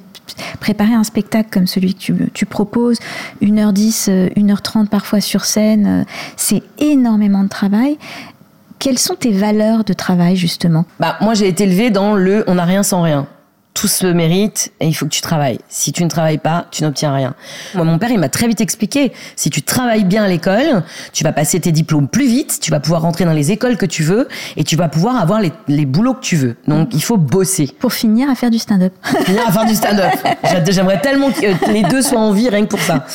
préparer 0.61 0.95
un 0.95 1.03
spectacle 1.03 1.49
comme 1.51 1.67
celui 1.67 1.95
que 1.95 1.99
tu, 1.99 2.15
tu 2.33 2.47
proposes, 2.47 2.99
1h10, 3.43 4.33
1h30 4.35 4.87
parfois 4.87 5.21
sur 5.21 5.45
scène, 5.45 5.87
euh, 5.87 6.05
c'est 6.37 6.63
énormément 6.79 7.43
de 7.43 7.49
travail. 7.49 7.99
Quelles 8.83 8.99
sont 8.99 9.15
tes 9.15 9.31
valeurs 9.31 9.85
de 9.85 9.93
travail 9.93 10.35
justement? 10.35 10.85
Bah 10.99 11.17
moi 11.21 11.35
j'ai 11.35 11.47
été 11.47 11.63
élevée 11.63 11.91
dans 11.91 12.15
le 12.15 12.43
on 12.49 12.57
n'a 12.57 12.65
rien 12.65 12.83
sans 12.83 13.01
rien. 13.01 13.29
Tout 13.75 13.89
se 13.89 14.07
mérite 14.07 14.71
et 14.81 14.87
il 14.87 14.93
faut 14.93 15.07
que 15.07 15.11
tu 15.11 15.23
travailles. 15.23 15.59
Si 15.71 15.93
tu 15.93 16.05
ne 16.05 16.09
travailles 16.11 16.37
pas, 16.39 16.67
tu 16.71 16.83
n'obtiens 16.83 17.15
rien. 17.15 17.35
Moi, 17.75 17.85
mon 17.85 17.99
père, 17.99 18.11
il 18.11 18.19
m'a 18.19 18.29
très 18.29 18.47
vite 18.47 18.61
expliqué. 18.61 19.13
Si 19.35 19.49
tu 19.49 19.63
travailles 19.63 20.05
bien 20.05 20.25
à 20.25 20.29
l'école, 20.29 20.83
tu 21.15 21.25
vas 21.25 21.33
passer 21.33 21.59
tes 21.59 21.73
diplômes 21.73 22.07
plus 22.07 22.27
vite, 22.27 22.59
tu 22.61 22.71
vas 22.71 22.81
pouvoir 22.81 23.01
rentrer 23.01 23.25
dans 23.25 23.33
les 23.33 23.51
écoles 23.51 23.79
que 23.79 23.87
tu 23.87 24.03
veux 24.03 24.29
et 24.59 24.65
tu 24.65 24.77
vas 24.77 24.89
pouvoir 24.89 25.17
avoir 25.17 25.41
les, 25.41 25.53
les 25.69 25.87
boulots 25.87 26.13
que 26.13 26.21
tu 26.21 26.37
veux. 26.37 26.57
Donc, 26.69 26.91
il 26.93 27.03
faut 27.03 27.17
bosser. 27.17 27.71
Pour 27.81 27.95
finir 27.95 28.29
à 28.29 28.35
faire 28.35 28.51
du 28.51 28.59
stand-up. 28.59 28.93
Finir 29.25 29.49
à 29.49 29.53
faire 29.53 29.65
du 29.65 29.75
stand-up. 29.75 30.13
J'a- 30.45 30.71
J'aimerais 30.71 31.01
tellement 31.01 31.31
que 31.31 31.73
les 31.73 31.83
deux 31.85 32.03
soient 32.03 32.21
en 32.21 32.33
vie 32.33 32.51
rien 32.51 32.63
que 32.65 32.69
pour 32.71 32.81
ça. 32.81 33.07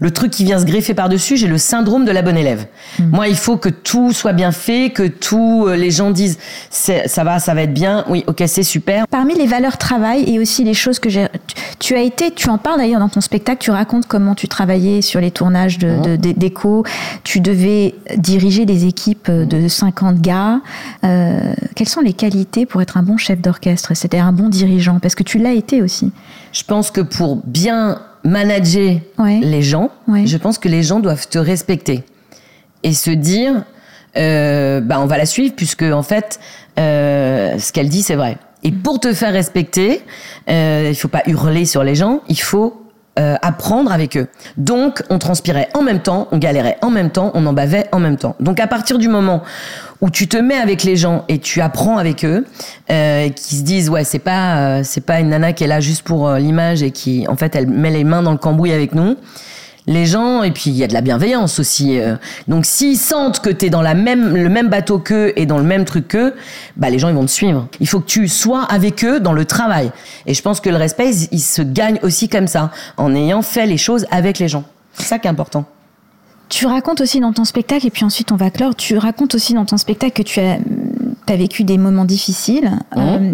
Le 0.00 0.10
truc 0.12 0.30
qui 0.30 0.44
vient 0.44 0.58
se 0.58 0.64
greffer 0.64 0.94
par-dessus, 0.94 1.36
j'ai 1.36 1.46
le 1.46 1.58
syndrome 1.58 2.06
de 2.06 2.10
la 2.12 2.22
bonne 2.22 2.38
élève. 2.38 2.66
Moi, 3.00 3.28
il 3.28 3.36
faut 3.36 3.58
que 3.58 3.68
tout 3.68 4.12
soit 4.12 4.32
bien 4.32 4.50
fait, 4.52 4.90
que 4.94 5.06
tout, 5.06 5.66
euh, 5.68 5.76
les 5.76 5.90
gens 5.90 6.10
disent, 6.10 6.38
ça 6.70 7.22
va, 7.22 7.38
ça 7.38 7.52
va 7.52 7.62
être 7.62 7.74
bien. 7.74 8.04
Oui, 8.08 8.24
ok, 8.26 8.42
c'est 8.46 8.62
super. 8.62 9.06
Parmi 9.08 9.34
les 9.34 9.46
valeurs 9.46 9.76
travail 9.76 10.05
et 10.14 10.38
aussi 10.38 10.64
les 10.64 10.74
choses 10.74 10.98
que 10.98 11.08
j'ai. 11.10 11.26
tu- 11.78 11.94
as 11.94 12.02
été, 12.02 12.30
tu 12.30 12.48
en 12.48 12.58
parles 12.58 12.78
d'ailleurs 12.78 13.00
dans 13.00 13.08
ton 13.08 13.20
spectacle, 13.20 13.58
tu 13.60 13.70
racontes 13.70 14.06
comment 14.06 14.34
tu 14.34 14.48
travaillais 14.48 15.02
sur 15.02 15.20
les 15.20 15.30
tournages 15.30 15.78
de, 15.78 16.16
de- 16.16 16.32
d'écho. 16.32 16.84
Tu 17.24 17.40
devais 17.40 17.94
diriger 18.16 18.64
des 18.66 18.86
équipes 18.86 19.30
de 19.30 19.68
50 19.68 20.20
gars. 20.20 20.60
Euh, 21.04 21.52
quelles 21.74 21.88
sont 21.88 22.00
les 22.00 22.12
qualités 22.12 22.66
pour 22.66 22.82
être 22.82 22.96
un 22.96 23.02
bon 23.02 23.16
chef 23.16 23.40
d'orchestre? 23.40 23.94
C'est-à-dire 23.94 24.26
un 24.26 24.32
bon 24.32 24.48
dirigeant 24.48 24.98
Parce 25.00 25.14
que 25.14 25.22
tu 25.22 25.38
l'as 25.38 25.52
été 25.52 25.82
aussi. 25.82 26.12
Je 26.52 26.62
pense 26.64 26.90
que 26.90 27.00
pour 27.00 27.36
bien 27.44 28.00
manager 28.24 28.98
Ouais. 29.18 29.40
les 29.42 29.62
gens, 29.62 29.90
Ouais. 30.08 30.26
je 30.26 30.36
pense 30.36 30.58
que 30.58 30.68
les 30.68 30.82
gens 30.82 31.00
doivent 31.00 31.28
te 31.28 31.38
respecter 31.38 32.02
et 32.82 32.92
se 32.92 33.10
dire, 33.10 33.62
euh, 34.16 34.80
bah 34.80 34.98
on 35.00 35.06
va 35.06 35.16
la 35.18 35.26
suivre 35.26 35.54
puisque 35.56 35.82
en 35.82 36.02
fait, 36.02 36.40
euh, 36.78 37.58
ce 37.58 37.72
qu'elle 37.72 37.88
dit 37.88 38.02
c'est 38.02 38.14
vrai. 38.16 38.36
Et 38.62 38.72
pour 38.72 39.00
te 39.00 39.12
faire 39.12 39.32
respecter, 39.32 40.02
euh, 40.48 40.88
il 40.90 40.96
faut 40.96 41.08
pas 41.08 41.22
hurler 41.26 41.64
sur 41.64 41.84
les 41.84 41.94
gens, 41.94 42.20
il 42.28 42.40
faut 42.40 42.86
euh, 43.18 43.34
apprendre 43.40 43.92
avec 43.92 44.18
eux. 44.18 44.26
Donc, 44.58 45.02
on 45.08 45.18
transpirait 45.18 45.70
en 45.72 45.80
même 45.80 46.00
temps, 46.00 46.28
on 46.32 46.36
galérait 46.36 46.76
en 46.82 46.90
même 46.90 47.08
temps, 47.08 47.30
on 47.32 47.46
en 47.46 47.54
bavait 47.54 47.86
en 47.90 47.98
même 47.98 48.18
temps. 48.18 48.36
Donc, 48.40 48.60
à 48.60 48.66
partir 48.66 48.98
du 48.98 49.08
moment 49.08 49.42
où 50.02 50.10
tu 50.10 50.28
te 50.28 50.36
mets 50.36 50.58
avec 50.58 50.84
les 50.84 50.96
gens 50.96 51.24
et 51.28 51.38
tu 51.38 51.62
apprends 51.62 51.96
avec 51.96 52.26
eux, 52.26 52.44
euh, 52.90 53.30
qui 53.30 53.56
se 53.56 53.62
disent 53.62 53.88
ouais 53.88 54.04
c'est 54.04 54.18
pas 54.18 54.58
euh, 54.58 54.80
c'est 54.84 55.00
pas 55.00 55.20
une 55.20 55.30
nana 55.30 55.54
qui 55.54 55.64
est 55.64 55.66
là 55.66 55.80
juste 55.80 56.02
pour 56.02 56.30
l'image 56.32 56.82
et 56.82 56.90
qui 56.90 57.26
en 57.26 57.36
fait 57.36 57.56
elle 57.56 57.68
met 57.68 57.90
les 57.90 58.04
mains 58.04 58.20
dans 58.20 58.32
le 58.32 58.36
cambouis 58.36 58.72
avec 58.72 58.94
nous. 58.94 59.16
Les 59.88 60.04
gens 60.04 60.42
et 60.42 60.50
puis 60.50 60.70
il 60.70 60.76
y 60.76 60.82
a 60.82 60.88
de 60.88 60.92
la 60.94 61.00
bienveillance 61.00 61.58
aussi. 61.60 61.98
euh. 61.98 62.16
donc 62.48 62.66
s'ils 62.66 62.96
sentent 62.98 63.40
que 63.40 63.50
t'es 63.50 63.70
dans 63.70 63.82
la 63.82 63.94
même 63.94 64.34
le 64.36 64.48
même 64.48 64.68
bateau 64.68 64.98
qu'eux 64.98 65.32
et 65.36 65.46
dans 65.46 65.58
le 65.58 65.64
même 65.64 65.84
truc 65.84 66.08
qu'eux, 66.08 66.34
bah 66.76 66.90
les 66.90 66.98
gens 66.98 67.08
ils 67.08 67.14
vont 67.14 67.24
te 67.24 67.30
suivre. 67.30 67.68
Il 67.78 67.86
faut 67.86 68.00
que 68.00 68.06
tu 68.06 68.26
sois 68.26 68.64
avec 68.64 69.04
eux 69.04 69.20
dans 69.20 69.32
le 69.32 69.44
travail. 69.44 69.92
Et 70.26 70.34
je 70.34 70.42
pense 70.42 70.60
que 70.60 70.70
le 70.70 70.76
respect 70.76 71.10
il, 71.14 71.28
il 71.30 71.40
se 71.40 71.62
gagne 71.62 71.98
aussi 72.02 72.28
comme 72.28 72.48
ça 72.48 72.72
en 72.96 73.14
ayant 73.14 73.42
fait 73.42 73.66
les 73.66 73.76
choses 73.78 74.06
avec 74.10 74.38
les 74.40 74.48
gens. 74.48 74.64
C'est 74.94 75.04
ça 75.06 75.18
qui 75.18 75.28
est 75.28 75.30
important. 75.30 75.64
Tu 76.48 76.66
racontes 76.66 77.00
aussi 77.00 77.18
dans 77.20 77.32
ton 77.32 77.44
spectacle, 77.44 77.86
et 77.86 77.90
puis 77.90 78.04
ensuite 78.04 78.30
on 78.30 78.36
va 78.36 78.50
clore, 78.50 78.76
tu 78.76 78.96
racontes 78.96 79.34
aussi 79.34 79.52
dans 79.54 79.64
ton 79.64 79.76
spectacle 79.76 80.22
que 80.22 80.22
tu 80.22 80.38
as, 80.40 80.58
as 81.28 81.36
vécu 81.36 81.64
des 81.64 81.76
moments 81.76 82.04
difficiles. 82.04 82.70
Euh, 82.96 83.32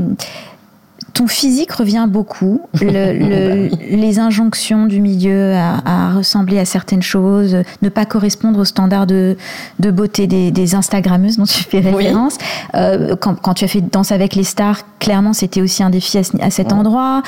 ton 1.15 1.27
physique 1.27 1.73
revient 1.73 2.07
beaucoup. 2.09 2.63
Le- 2.81 2.89
le- 2.91 3.97
les 3.97 4.19
injonctions 4.19 4.87
du 4.87 5.01
milieu 5.01 5.55
à, 5.55 5.81
à 5.85 6.13
ressembler 6.15 6.59
à 6.59 6.65
certaines 6.65 7.03
choses, 7.03 7.57
ne 7.83 7.89
pas 7.89 8.05
correspondre 8.05 8.59
aux 8.61 8.65
standards 8.65 9.07
de, 9.07 9.37
de 9.79 9.91
beauté 9.91 10.27
des, 10.27 10.51
des 10.51 10.75
Instagrammeuses 10.75 11.37
dont 11.37 11.45
tu 11.45 11.63
fais 11.65 11.81
référence. 11.81 12.39
Euh, 12.75 13.17
quand, 13.17 13.35
quand 13.35 13.55
tu 13.55 13.65
as 13.65 13.69
fait 13.69 13.81
Danse 13.81 14.13
avec 14.13 14.35
les 14.35 14.45
stars, 14.45 14.81
clairement 14.99 15.33
c'était 15.33 15.61
aussi 15.61 15.83
un 15.83 15.91
défi 15.91 16.19
à, 16.19 16.25
ce- 16.25 16.41
à 16.41 16.51
cet 16.51 16.73
endroit. 16.73 17.23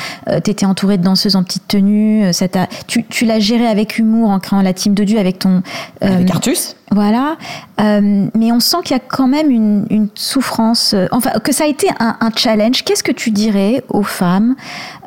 tu 0.45 0.51
étais 0.51 0.67
entourée 0.67 0.99
de 0.99 1.03
danseuses 1.05 1.37
en 1.37 1.43
petite 1.43 1.69
tenue. 1.69 2.25
euh, 2.25 2.33
ça 2.33 2.47
tu 2.87 3.05
tu 3.05 3.25
l'as 3.27 3.41
géré 3.41 3.67
avec 3.67 3.99
humour 3.99 4.31
en 4.31 4.39
créant 4.39 4.63
la 4.63 4.73
team 4.73 4.95
de 4.95 5.05
Dieu 5.05 5.19
avec 5.19 5.39
ton... 5.39 5.63
euh, 6.03 6.15
Avec 6.15 6.31
Artus 6.31 6.77
voilà, 6.91 7.37
Euh, 7.81 8.27
mais 8.37 8.53
on 8.53 8.61
sent 8.61 8.77
qu'il 8.85 8.97
y 8.97 9.01
a 9.01 9.03
quand 9.03 9.27
même 9.27 9.51
une, 9.51 9.85
une 9.91 10.07
souffrance, 10.15 10.95
euh, 10.95 11.07
enfin 11.11 11.31
que 11.43 11.51
ça 11.51 11.65
a 11.65 11.67
été 11.67 11.89
un, 11.99 12.17
un 12.21 12.31
challenge. 12.37 12.85
Qu'est-ce 12.85 13.03
que 13.03 13.11
tu 13.11 13.33
dirais 13.33 13.74
aux 13.89 14.03
femmes 14.03 14.55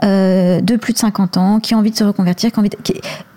euh, 0.04 0.62
de 0.62 0.76
plus 0.76 0.94
de 0.94 0.98
50 0.98 1.38
ans 1.38 1.60
qui 1.60 1.76
ont 1.76 1.80
envie 1.80 1.92
de 1.92 1.98
se 1.98 2.04
reconvertir, 2.04 2.52
qui 2.52 2.60
ont 2.60 2.62
envie 2.62 2.70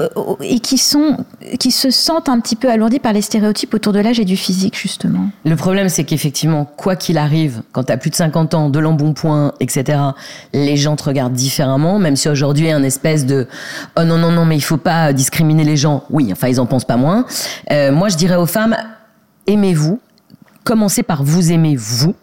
euh, 0.00 0.08
et 0.40 0.60
qui 0.60 0.78
sont, 0.78 1.18
qui 1.58 1.70
se 1.70 1.90
sentent 1.90 2.28
un 2.28 2.40
petit 2.40 2.56
peu 2.56 2.70
alourdis 2.70 2.98
par 2.98 3.12
les 3.12 3.22
stéréotypes 3.22 3.74
autour 3.74 3.92
de 3.92 4.00
l'âge 4.00 4.20
et 4.20 4.24
du 4.24 4.36
physique 4.36 4.76
justement. 4.76 5.30
Le 5.44 5.56
problème, 5.56 5.88
c'est 5.88 6.04
qu'effectivement, 6.04 6.64
quoi 6.64 6.96
qu'il 6.96 7.18
arrive, 7.18 7.62
quand 7.72 7.84
tu 7.84 7.92
as 7.92 7.96
plus 7.96 8.10
de 8.10 8.16
50 8.16 8.54
ans, 8.54 8.70
de 8.70 8.78
l'embonpoint, 8.78 9.52
etc., 9.60 9.98
les 10.52 10.76
gens 10.76 10.96
te 10.96 11.04
regardent 11.04 11.32
différemment, 11.32 11.98
même 11.98 12.16
si 12.16 12.28
aujourd'hui, 12.28 12.66
il 12.66 12.68
y 12.68 12.72
a 12.72 12.76
un 12.76 12.82
espèce 12.82 13.26
de 13.26 13.46
«Oh 13.98 14.04
non, 14.04 14.18
non, 14.18 14.32
non, 14.32 14.44
mais 14.44 14.56
il 14.56 14.62
faut 14.62 14.76
pas 14.76 15.12
discriminer 15.12 15.64
les 15.64 15.76
gens». 15.76 16.04
Oui, 16.10 16.28
enfin, 16.32 16.48
ils 16.48 16.60
en 16.60 16.66
pensent 16.66 16.84
pas 16.84 16.96
moins. 16.96 17.24
Euh, 17.70 17.92
moi, 17.92 18.08
je 18.08 18.16
dirais 18.16 18.36
aux 18.36 18.46
femmes, 18.46 18.76
aimez-vous, 19.46 20.00
commencez 20.64 21.02
par 21.02 21.22
vous 21.22 21.52
aimer 21.52 21.76
vous. 21.76 22.14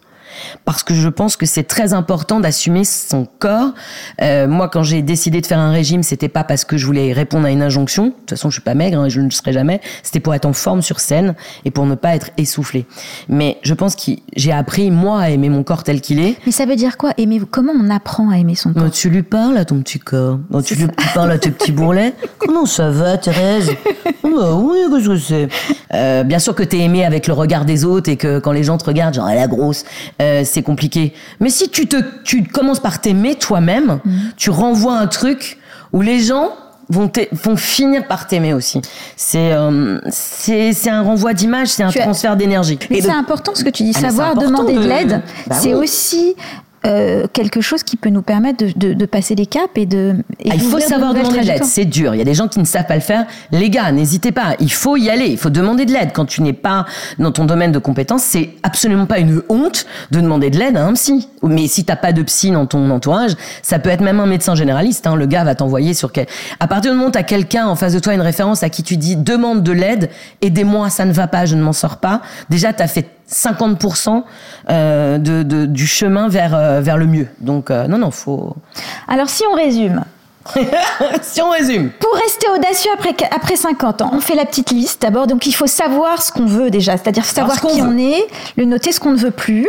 Parce 0.64 0.82
que 0.82 0.94
je 0.94 1.08
pense 1.08 1.36
que 1.36 1.46
c'est 1.46 1.64
très 1.64 1.92
important 1.94 2.40
d'assumer 2.40 2.84
son 2.84 3.26
corps. 3.38 3.70
Euh, 4.22 4.46
moi, 4.48 4.68
quand 4.68 4.82
j'ai 4.82 5.02
décidé 5.02 5.40
de 5.40 5.46
faire 5.46 5.58
un 5.58 5.70
régime, 5.72 6.02
c'était 6.02 6.28
pas 6.28 6.44
parce 6.44 6.64
que 6.64 6.76
je 6.76 6.86
voulais 6.86 7.12
répondre 7.12 7.46
à 7.46 7.50
une 7.50 7.62
injonction. 7.62 8.06
De 8.06 8.10
toute 8.10 8.30
façon, 8.30 8.50
je 8.50 8.54
suis 8.54 8.62
pas 8.62 8.74
maigre 8.74 9.00
hein, 9.00 9.08
je 9.08 9.20
ne 9.20 9.26
le 9.26 9.30
serai 9.30 9.52
jamais. 9.52 9.80
C'était 10.02 10.20
pour 10.20 10.34
être 10.34 10.46
en 10.46 10.52
forme 10.52 10.82
sur 10.82 11.00
scène 11.00 11.34
et 11.64 11.70
pour 11.70 11.86
ne 11.86 11.94
pas 11.94 12.14
être 12.14 12.30
essoufflé. 12.36 12.86
Mais 13.28 13.58
je 13.62 13.74
pense 13.74 13.96
que 13.96 14.12
j'ai 14.36 14.52
appris 14.52 14.90
moi 14.90 15.20
à 15.20 15.30
aimer 15.30 15.48
mon 15.48 15.62
corps 15.62 15.82
tel 15.82 16.00
qu'il 16.00 16.20
est. 16.20 16.36
Mais 16.46 16.52
ça 16.52 16.66
veut 16.66 16.76
dire 16.76 16.96
quoi 16.96 17.12
Aimer? 17.18 17.40
Comment 17.50 17.72
on 17.78 17.90
apprend 17.90 18.30
à 18.30 18.38
aimer 18.38 18.54
son 18.54 18.72
corps? 18.72 18.82
Quand 18.84 18.90
tu 18.90 19.10
lui 19.10 19.22
parles 19.22 19.56
à 19.56 19.64
ton 19.64 19.80
petit 19.80 19.98
corps, 19.98 20.38
quand 20.52 20.62
tu 20.62 20.74
lui 20.74 20.86
parles 21.14 21.32
à 21.32 21.38
tes 21.38 21.50
petits 21.50 21.72
bourrelets, 21.72 22.14
comment 22.38 22.66
ça 22.66 22.90
va, 22.90 23.16
Thérèse? 23.18 23.70
Oh 24.22 24.28
Bah 24.36 24.54
oui, 24.54 24.78
qu'est-ce 24.90 25.08
que 25.08 25.16
c'est? 25.16 25.48
Euh, 25.94 26.24
Bien 26.24 26.38
sûr 26.38 26.54
que 26.54 26.62
t'es 26.62 26.78
aimé 26.78 27.04
avec 27.04 27.26
le 27.26 27.32
regard 27.32 27.64
des 27.64 27.84
autres 27.84 28.10
et 28.10 28.16
que 28.16 28.38
quand 28.38 28.52
les 28.52 28.64
gens 28.64 28.76
te 28.78 28.84
regardent, 28.84 29.14
genre 29.14 29.28
elle 29.28 29.38
est 29.38 29.48
grosse, 29.48 29.84
euh, 30.20 30.42
c'est 30.44 30.62
compliqué. 30.62 31.12
Mais 31.40 31.50
si 31.50 31.68
tu 31.68 31.86
te, 31.86 31.96
tu 32.24 32.42
commences 32.44 32.80
par 32.80 33.00
t'aimer 33.00 33.34
toi-même, 33.36 34.00
tu 34.36 34.50
renvoies 34.50 34.96
un 34.98 35.06
truc 35.06 35.58
où 35.92 36.00
les 36.02 36.20
gens 36.20 36.50
vont, 36.90 37.10
vont 37.32 37.56
finir 37.56 38.06
par 38.08 38.26
t'aimer 38.26 38.54
aussi. 38.54 38.80
C'est 39.16 39.52
euh, 39.52 39.98
c'est 40.10 40.72
c'est 40.72 40.90
un 40.90 41.02
renvoi 41.02 41.34
d'image, 41.34 41.68
c'est 41.68 41.82
un 41.82 41.90
Tu 41.90 41.98
as- 41.98 42.02
transfert 42.02 42.36
d'énergie. 42.36 42.78
Mais 42.90 43.00
c'est 43.00 43.10
important 43.10 43.54
ce 43.54 43.62
que 43.64 43.70
tu 43.70 43.82
dis. 43.82 43.92
Ah, 43.94 44.00
mais 44.02 44.08
Savoir 44.08 44.34
demander 44.34 44.74
de, 44.74 44.82
de- 44.82 44.86
l'aide, 44.88 45.22
Bah 45.46 45.56
c'est 45.60 45.74
oui. 45.74 45.84
aussi 45.84 46.34
euh, 46.86 47.26
quelque 47.32 47.60
chose 47.60 47.82
qui 47.82 47.96
peut 47.96 48.08
nous 48.10 48.22
permettre 48.22 48.64
de, 48.64 48.72
de- 48.76 48.94
de 48.94 49.06
passer 49.06 49.34
des 49.34 49.46
caps 49.46 49.66
et 49.76 49.86
de. 49.86 50.14
et 50.40 50.50
Ah, 50.50 50.54
il 50.54 50.60
faut 50.60 50.76
de 50.78 50.82
savoir 50.82 51.12
demander 51.14 51.40
de 51.40 51.44
l'aide, 51.46 51.64
c'est 51.64 51.84
dur. 51.84 52.14
Il 52.14 52.18
y 52.18 52.20
a 52.20 52.24
des 52.24 52.34
gens 52.34 52.48
qui 52.48 52.58
ne 52.60 52.64
savent 52.64 52.86
pas 52.86 52.94
le 52.94 53.00
faire. 53.00 53.26
Les 53.52 53.68
gars, 53.70 53.90
n'hésitez 53.92 54.32
pas. 54.32 54.54
Il 54.60 54.72
faut 54.72 54.96
y 54.96 55.10
aller. 55.10 55.26
Il 55.26 55.38
faut 55.38 55.50
demander 55.50 55.86
de 55.86 55.92
l'aide. 55.92 56.10
Quand 56.12 56.24
tu 56.24 56.42
n'es 56.42 56.52
pas 56.52 56.86
dans 57.18 57.32
ton 57.32 57.44
domaine 57.44 57.72
de 57.72 57.78
compétence, 57.78 58.22
c'est 58.22 58.50
absolument 58.62 59.06
pas 59.06 59.18
une 59.18 59.42
honte 59.48 59.86
de 60.10 60.20
demander 60.20 60.50
de 60.50 60.58
l'aide 60.58 60.76
à 60.76 60.84
un 60.84 60.92
psy. 60.94 61.28
Mais 61.42 61.66
si 61.66 61.84
t'as 61.84 61.96
pas 61.96 62.12
de 62.12 62.22
psy 62.22 62.50
dans 62.50 62.66
ton 62.66 62.88
entourage, 62.90 63.32
ça 63.62 63.78
peut 63.78 63.90
être 63.90 64.00
même 64.02 64.20
un 64.20 64.26
médecin 64.26 64.54
généraliste. 64.54 65.06
Hein. 65.06 65.16
Le 65.16 65.26
gars 65.26 65.44
va 65.44 65.54
t'envoyer 65.54 65.94
sur 65.94 66.12
quel. 66.12 66.26
À 66.60 66.66
partir 66.68 66.92
du 66.92 66.96
moment 66.96 67.08
où 67.08 67.12
t'as 67.12 67.22
quelqu'un 67.24 67.66
en 67.66 67.74
face 67.76 67.92
de 67.92 67.98
toi, 67.98 68.14
une 68.14 68.20
référence 68.20 68.62
à 68.62 68.68
qui 68.70 68.82
tu 68.82 68.96
dis 68.96 69.16
demande 69.16 69.62
de 69.62 69.72
l'aide, 69.72 70.10
aidez-moi, 70.42 70.90
ça 70.90 71.04
ne 71.04 71.12
va 71.12 71.26
pas, 71.26 71.44
je 71.46 71.56
ne 71.56 71.62
m'en 71.62 71.72
sors 71.72 71.98
pas. 71.98 72.22
Déjà, 72.50 72.72
t'as 72.72 72.86
fait 72.86 73.06
50% 73.30 74.22
euh, 74.70 75.18
de, 75.18 75.42
de- 75.42 75.66
du 75.66 75.86
chemin 75.86 76.28
vers, 76.28 76.54
euh, 76.54 76.80
vers 76.80 76.96
le 76.96 77.06
mieux. 77.06 77.28
Donc, 77.40 77.70
euh, 77.70 77.86
non, 77.86 77.98
non, 77.98 78.10
faut. 78.10 78.54
Alors, 79.08 79.28
si 79.28 79.42
on 79.50 79.54
résume, 79.54 80.04
si 81.22 81.42
on 81.42 81.50
résume. 81.50 81.90
Pour 82.00 82.14
rester 82.14 82.46
audacieux 82.48 82.90
après, 82.94 83.14
après 83.30 83.56
50 83.56 84.00
ans, 84.02 84.10
on 84.14 84.20
fait 84.20 84.34
la 84.34 84.46
petite 84.46 84.70
liste 84.70 85.02
d'abord. 85.02 85.26
Donc 85.26 85.44
il 85.46 85.52
faut 85.52 85.66
savoir 85.66 86.22
ce 86.22 86.32
qu'on 86.32 86.46
veut 86.46 86.70
déjà, 86.70 86.92
c'est-à-dire 86.96 87.24
savoir 87.26 87.56
ce 87.56 87.66
qui 87.66 87.80
veut. 87.80 87.86
on 87.86 87.98
est, 87.98 88.26
le 88.56 88.64
noter 88.64 88.92
ce 88.92 88.98
qu'on 89.00 89.10
ne 89.12 89.18
veut 89.18 89.30
plus. 89.30 89.68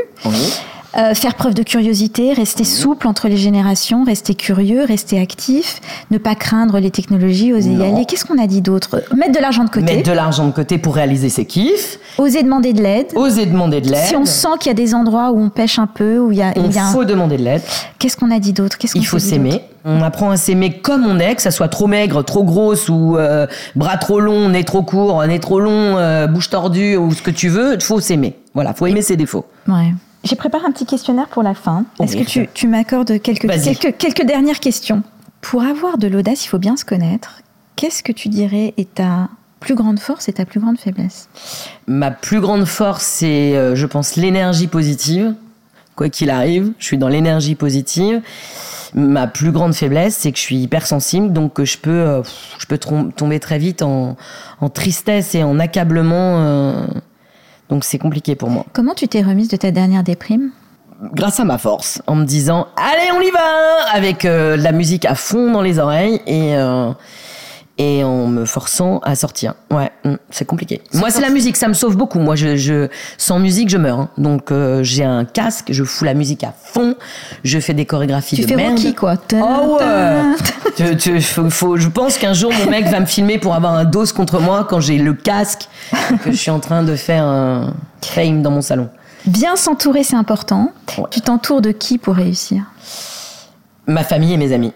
Euh, 0.98 1.14
faire 1.14 1.36
preuve 1.36 1.54
de 1.54 1.62
curiosité, 1.62 2.34
rester 2.34 2.64
souple 2.64 3.08
entre 3.08 3.28
les 3.28 3.38
générations, 3.38 4.04
rester 4.04 4.34
curieux, 4.34 4.84
rester 4.86 5.20
actif, 5.20 5.82
ne 6.10 6.18
pas 6.18 6.34
craindre 6.34 6.80
les 6.80 6.90
technologies, 6.90 7.54
oser 7.54 7.74
y 7.74 7.84
aller. 7.84 8.06
Qu'est-ce 8.06 8.26
qu'on 8.26 8.42
a 8.42 8.48
dit 8.48 8.62
d'autre? 8.62 9.04
Mettre 9.16 9.34
de 9.34 9.40
l'argent 9.40 9.64
de 9.66 9.70
côté, 9.70 9.86
Mettre 9.98 10.10
de 10.10 10.16
l'argent 10.16 10.48
de 10.48 10.52
côté 10.52 10.80
pour 10.80 10.96
réaliser 10.96 11.30
ses 11.30 11.46
kiffs, 11.46 12.00
oser 12.18 12.42
demander 12.42 12.74
de 12.74 12.82
l'aide. 12.82 13.06
oser 13.16 13.46
demander 13.46 13.82
de 13.82 13.90
l'aide. 13.92 14.06
Si 14.08 14.16
on 14.16 14.26
sent 14.26 14.48
qu'il 14.60 14.70
y 14.70 14.72
a 14.72 14.74
des 14.74 14.96
endroits 14.96 15.30
où 15.32 15.40
on 15.40 15.50
pêche 15.50 15.78
un 15.78 15.86
peu, 15.86 16.18
où 16.18 16.32
il 16.32 16.40
y 16.40 16.42
a, 16.42 16.54
il 16.56 16.66
il 16.66 16.78
un- 16.80 16.92
faut 16.92 17.06
demander 17.06 17.38
de 17.38 17.44
l'aide. 17.44 17.62
Qu'est-ce 18.00 18.18
qu'on 18.18 18.32
a 18.32 18.40
dit 18.40 18.54
d'autre? 18.54 18.78
Il 18.96 19.06
faut 19.06 19.20
s'aimer. 19.20 19.62
On 19.86 20.02
apprend 20.02 20.32
à 20.32 20.38
s'aimer 20.38 20.80
comme 20.80 21.06
on 21.06 21.20
est, 21.20 21.36
que 21.36 21.42
ça 21.44 21.52
soit 21.52 21.68
trop 21.68 21.86
maigre, 21.86 22.24
trop 22.24 22.44
grosse 22.44 22.90
ou 22.90 23.16
euh, 23.16 23.46
bras 23.76 23.98
trop 23.98 24.20
long, 24.20 24.50
nez 24.50 24.64
trop 24.64 24.82
court, 24.82 25.24
nez 25.28 25.40
trop 25.40 25.60
long, 25.60 25.98
euh, 25.98 26.26
bouche 26.26 26.50
tordue 26.50 26.98
ou 26.98 27.14
ce 27.14 27.22
que 27.22 27.32
tu 27.32 27.48
veux. 27.50 27.76
Il 27.76 27.84
faut 27.84 28.00
s'aimer. 28.00 28.36
Voilà, 28.56 28.74
faut 28.74 28.88
aimer 28.88 29.04
ses 29.04 29.16
défauts. 29.18 29.46
Ouais. 29.68 29.94
J'ai 30.30 30.36
préparé 30.36 30.66
un 30.68 30.72
petit 30.72 30.86
questionnaire 30.86 31.28
pour 31.28 31.42
la 31.42 31.56
fin. 31.56 31.86
Est-ce 32.00 32.16
que 32.16 32.24
tu, 32.24 32.48
tu 32.54 32.68
m'accordes 32.68 33.20
quelques, 33.20 33.48
quelques, 33.48 33.98
quelques 33.98 34.26
dernières 34.26 34.60
questions? 34.60 35.02
Pour 35.42 35.64
avoir 35.64 35.98
de 35.98 36.08
l'audace, 36.08 36.46
il 36.46 36.50
faut 36.50 36.60
bien 36.60 36.78
se 36.78 36.86
connaître. 36.86 37.42
Qu'est-ce 37.76 38.04
que 38.04 38.12
tu 38.12 38.30
dirais 38.30 38.76
est 38.78 38.94
ta 38.94 39.30
plus 39.60 39.74
grande 39.74 40.00
force 40.00 40.30
et 40.30 40.34
ta 40.34 40.46
plus 40.46 40.60
grande 40.60 40.78
faiblesse? 40.78 41.30
Ma 41.88 42.12
plus 42.12 42.42
grande 42.42 42.66
force, 42.66 43.04
c'est, 43.06 43.56
euh, 43.56 43.76
je 43.76 43.88
pense, 43.88 44.18
l'énergie 44.18 44.68
positive. 44.68 45.34
Quoi 45.96 46.10
qu'il 46.10 46.30
arrive, 46.30 46.74
je 46.78 46.86
suis 46.86 47.00
dans 47.00 47.08
l'énergie 47.08 47.56
positive. 47.56 48.22
Ma 48.94 49.26
plus 49.26 49.52
grande 49.52 49.74
faiblesse, 49.74 50.16
c'est 50.16 50.32
que 50.32 50.38
je 50.38 50.44
suis 50.44 50.58
hypersensible, 50.58 51.34
donc 51.34 51.54
que 51.54 51.66
je 51.66 51.80
peux, 51.80 51.90
euh, 51.90 52.22
je 52.60 52.68
peux 52.68 52.78
tomber 52.78 53.40
très 53.40 53.58
vite 53.58 53.82
en, 53.82 54.16
en 54.62 54.70
tristesse 54.70 55.34
et 55.34 55.42
en 55.42 55.58
accablement. 55.60 56.86
Donc 57.70 57.84
c'est 57.84 58.00
compliqué 58.00 58.36
pour 58.36 58.50
moi. 58.50 58.66
Comment 58.74 58.94
tu 58.94 59.08
t'es 59.08 59.22
remise 59.22 59.48
de 59.48 59.58
ta 59.58 59.72
dernière 59.72 60.04
déprime? 60.04 60.52
Grâce 61.14 61.40
à 61.40 61.46
ma 61.46 61.58
force, 61.58 62.02
en 62.08 62.16
me 62.16 62.26
disant 62.26 62.68
allez 62.76 63.12
on 63.16 63.22
y 63.22 63.32
va 63.32 63.94
avec 63.94 64.26
euh, 64.26 64.58
de 64.58 64.64
la 64.64 64.74
musique 64.74 65.06
à 65.06 65.16
fond 65.16 65.52
dans 65.52 65.62
les 65.62 65.80
oreilles 65.80 66.22
et 66.28 66.56
euh, 66.56 66.92
et 67.80 68.04
en 68.04 68.28
me 68.28 68.46
forçant 68.46 69.00
à 69.04 69.16
sortir. 69.16 69.54
Ouais, 69.72 69.90
mm, 70.04 70.16
c'est 70.30 70.46
compliqué. 70.46 70.82
Moi, 70.94 71.10
c'est 71.10 71.22
la 71.22 71.30
musique, 71.30 71.56
ça 71.56 71.68
me 71.70 71.74
sauve 71.74 71.96
beaucoup. 71.96 72.20
Moi, 72.20 72.36
je, 72.36 72.58
je 72.58 72.90
sans 73.18 73.40
musique, 73.40 73.70
je 73.70 73.78
meurs. 73.78 74.00
hein. 74.00 74.10
Donc, 74.18 74.52
euh, 74.52 74.84
j'ai 74.84 75.06
un 75.06 75.24
casque, 75.26 75.68
je 75.72 75.84
fous 75.86 76.04
la 76.04 76.14
musique 76.14 76.44
à 76.44 76.54
fond, 76.62 76.96
je 77.44 77.58
fais 77.60 77.74
des 77.74 77.86
chorégraphies 77.86 78.36
Tu 78.36 78.42
de 78.44 78.48
fais 78.48 78.56
merde. 78.58 78.72
Rocky, 78.78 78.94
quoi. 78.94 79.16
Oh 79.34 79.78
ouais. 79.80 80.36
Tu- 80.76 80.98
tu- 80.98 81.22
faut- 81.22 81.50
faut- 81.50 81.78
je 81.78 81.88
pense 81.88 82.18
qu'un 82.18 82.34
jour 82.34 82.52
mon 82.54 82.70
mec 82.70 82.86
va 82.88 83.00
me 83.00 83.06
filmer 83.06 83.38
pour 83.40 83.56
avoir 83.56 83.74
un 83.74 83.86
dos 83.86 84.06
contre 84.16 84.40
moi 84.42 84.66
quand 84.70 84.82
j'ai 84.82 84.98
le 84.98 85.14
casque 85.14 85.68
que 86.24 86.32
je 86.32 86.36
suis 86.38 86.52
en 86.52 86.60
train 86.60 86.84
de 86.84 86.96
faire 86.96 87.24
un 87.24 87.74
fame 88.02 88.42
dans 88.42 88.52
mon 88.52 88.62
salon. 88.62 88.90
Bien 89.26 89.56
s'entourer, 89.56 90.04
c'est 90.04 90.16
important. 90.18 90.72
Ouais. 90.98 91.06
Tu 91.12 91.22
t'entoures 91.22 91.62
de 91.62 91.72
qui 91.72 91.98
pour 91.98 92.16
réussir? 92.16 92.64
Ma 93.88 94.04
famille 94.04 94.34
et 94.34 94.38
mes 94.38 94.54
amis, 94.54 94.74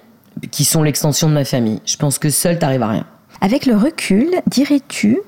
qui 0.52 0.66
sont 0.66 0.84
l'extension 0.84 1.30
de 1.30 1.34
ma 1.34 1.46
famille. 1.46 1.80
Je 1.86 1.98
pense 1.98 2.18
que 2.20 2.30
seul 2.30 2.60
t'arrives 2.60 2.84
à 2.84 2.88
rien. 2.90 3.06
Avec 3.42 3.66
le 3.66 3.76
recul, 3.76 4.30
dirais-tu 4.48 5.20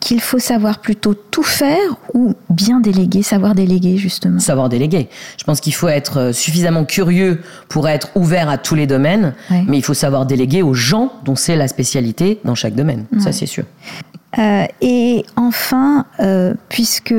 qu'il 0.00 0.22
faut 0.22 0.38
savoir 0.38 0.78
plutôt 0.78 1.12
tout 1.12 1.42
faire 1.42 1.96
ou 2.14 2.32
bien 2.48 2.80
déléguer, 2.80 3.22
savoir 3.22 3.54
déléguer 3.54 3.98
justement? 3.98 4.38
Savoir 4.40 4.70
déléguer. 4.70 5.08
Je 5.36 5.44
pense 5.44 5.60
qu'il 5.60 5.74
faut 5.74 5.88
être 5.88 6.18
euh, 6.18 6.32
suffisamment 6.32 6.86
curieux 6.86 7.42
pour 7.68 7.86
être 7.88 8.08
ouvert 8.14 8.48
à 8.48 8.56
tous 8.56 8.74
les 8.74 8.86
domaines, 8.86 9.34
Ouais. 9.50 9.64
mais 9.68 9.76
il 9.76 9.82
faut 9.84 9.92
savoir 9.92 10.24
déléguer 10.24 10.62
aux 10.62 10.72
gens 10.72 11.12
dont 11.26 11.36
c'est 11.36 11.56
la 11.56 11.68
spécialité 11.68 12.40
dans 12.44 12.54
chaque 12.54 12.74
domaine. 12.74 13.04
Ça, 13.18 13.32
c'est 13.32 13.44
sûr. 13.46 13.64
Euh, 14.38 14.64
et 14.80 15.26
enfin, 15.36 16.06
euh, 16.20 16.54
puisque 16.70 17.14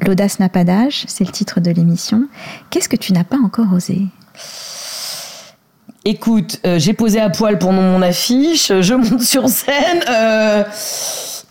l'audace 0.00 0.38
n'a 0.38 0.48
pas 0.48 0.62
d'âge, 0.62 1.04
c'est 1.08 1.24
le 1.24 1.32
titre 1.32 1.58
de 1.60 1.70
l'émission, 1.72 2.28
qu'est-ce 2.70 2.88
que 2.88 2.96
tu 2.96 3.12
n'as 3.12 3.24
pas 3.24 3.38
encore 3.38 3.72
osé? 3.72 4.02
Écoute, 6.04 6.60
euh, 6.64 6.78
j'ai 6.78 6.92
posé 6.92 7.20
à 7.20 7.28
poil 7.28 7.58
pour 7.58 7.72
mon 7.72 8.00
affiche, 8.02 8.72
je 8.80 8.94
monte 8.94 9.22
sur 9.22 9.48
scène. 9.48 10.02
Euh, 10.08 10.64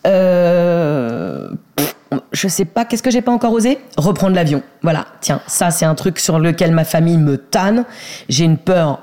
euh, 0.05 1.49
je 2.31 2.47
sais 2.47 2.65
pas, 2.65 2.86
qu'est-ce 2.86 3.03
que 3.03 3.12
j'ai 3.12 3.21
pas 3.21 3.31
encore 3.31 3.51
osé? 3.51 3.77
Reprendre 3.97 4.36
l'avion. 4.36 4.63
Voilà, 4.81 5.05
tiens, 5.19 5.41
ça 5.47 5.71
c'est 5.71 5.86
un 5.86 5.95
truc 5.95 6.19
sur 6.19 6.39
lequel 6.39 6.71
ma 6.71 6.86
famille 6.86 7.17
me 7.17 7.38
tanne. 7.38 7.83
J'ai 8.29 8.45
une 8.45 8.57
peur 8.57 9.01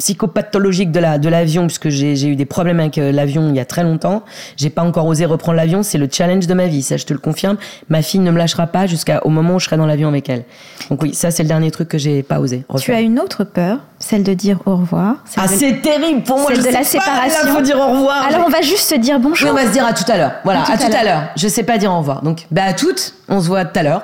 psychopathologique 0.00 0.90
de 0.92 0.98
la 1.00 1.18
de 1.18 1.28
l'avion 1.28 1.66
puisque 1.66 1.88
j'ai 1.90 2.16
j'ai 2.16 2.28
eu 2.28 2.36
des 2.36 2.46
problèmes 2.46 2.80
avec 2.80 2.96
euh, 2.98 3.12
l'avion 3.12 3.48
il 3.50 3.56
y 3.56 3.60
a 3.60 3.64
très 3.64 3.82
longtemps. 3.82 4.22
J'ai 4.56 4.70
pas 4.70 4.82
encore 4.82 5.06
osé 5.06 5.24
reprendre 5.26 5.56
l'avion, 5.56 5.82
c'est 5.82 5.98
le 5.98 6.08
challenge 6.10 6.46
de 6.46 6.54
ma 6.54 6.66
vie, 6.66 6.82
ça 6.82 6.96
je 6.96 7.04
te 7.04 7.12
le 7.12 7.18
confirme. 7.18 7.56
Ma 7.88 8.02
fille 8.02 8.20
ne 8.20 8.30
me 8.30 8.38
lâchera 8.38 8.66
pas 8.66 8.86
jusqu'au 8.86 9.28
moment 9.28 9.54
où 9.56 9.58
je 9.60 9.66
serai 9.66 9.76
dans 9.76 9.86
l'avion 9.86 10.08
avec 10.08 10.28
elle. 10.28 10.44
Donc 10.90 11.02
oui, 11.02 11.14
ça 11.14 11.30
c'est 11.30 11.42
le 11.42 11.48
dernier 11.48 11.70
truc 11.70 11.88
que 11.88 11.98
j'ai 11.98 12.22
pas 12.22 12.40
osé. 12.40 12.60
Tu 12.60 12.64
refaire. 12.72 12.96
as 12.96 13.00
une 13.00 13.20
autre 13.20 13.44
peur, 13.44 13.78
celle 13.98 14.22
de 14.22 14.32
dire 14.34 14.58
au 14.66 14.76
revoir. 14.76 15.16
Ah, 15.36 15.46
de- 15.46 15.52
c'est 15.52 15.80
terrible 15.82 16.22
pour 16.22 16.38
moi. 16.38 16.46
celle 16.48 16.56
je 16.56 16.60
de 16.62 16.66
sais 16.66 16.72
la 16.72 16.78
pas, 16.78 16.84
séparation. 16.84 17.44
Là, 17.46 17.52
faut 17.54 17.60
dire 17.62 17.78
au 17.78 17.90
revoir. 17.92 18.24
Alors 18.26 18.44
on 18.46 18.50
va 18.50 18.62
juste 18.62 18.88
se 18.88 18.94
dire 18.96 19.16
Oui, 19.16 19.22
bonjour. 19.28 19.50
on 19.50 19.54
va 19.54 19.66
se 19.66 19.72
dire 19.72 19.84
à 19.86 19.92
tout 19.92 20.10
à 20.10 20.16
l'heure. 20.16 20.32
Voilà, 20.44 20.60
À 20.62 20.72
à 20.72 20.78
tout 20.78 20.96
à 20.96 21.04
l'heure. 21.04 21.22
Je 21.36 21.46
sais 21.48 21.62
pas 21.62 21.78
dire 21.78 21.92
au 21.92 21.98
revoir. 21.98 22.22
Donc, 22.22 22.46
bah 22.50 22.62
à 22.64 22.72
toutes. 22.72 23.14
On 23.28 23.40
se 23.40 23.46
voit 23.48 23.64
tout 23.64 23.78
à 23.78 23.82
l'heure. 23.82 24.02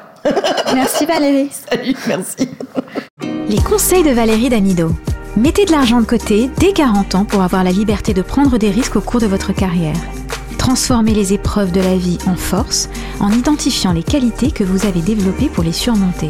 Merci 0.74 1.06
Valérie. 1.06 1.50
Salut, 1.70 1.94
merci. 2.08 2.48
Les 3.48 3.58
conseils 3.58 4.02
de 4.02 4.10
Valérie 4.10 4.48
Damido. 4.48 4.90
Mettez 5.36 5.66
de 5.66 5.70
l'argent 5.70 6.00
de 6.00 6.06
côté 6.06 6.50
dès 6.56 6.72
40 6.72 7.14
ans 7.14 7.24
pour 7.26 7.42
avoir 7.42 7.62
la 7.62 7.70
liberté 7.70 8.14
de 8.14 8.22
prendre 8.22 8.56
des 8.56 8.70
risques 8.70 8.96
au 8.96 9.02
cours 9.02 9.20
de 9.20 9.26
votre 9.26 9.52
carrière. 9.52 9.96
Transformez 10.56 11.12
les 11.12 11.34
épreuves 11.34 11.72
de 11.72 11.80
la 11.80 11.94
vie 11.94 12.16
en 12.26 12.36
force 12.36 12.88
en 13.20 13.30
identifiant 13.30 13.92
les 13.92 14.02
qualités 14.02 14.50
que 14.50 14.64
vous 14.64 14.86
avez 14.86 15.02
développées 15.02 15.50
pour 15.50 15.62
les 15.62 15.74
surmonter. 15.74 16.28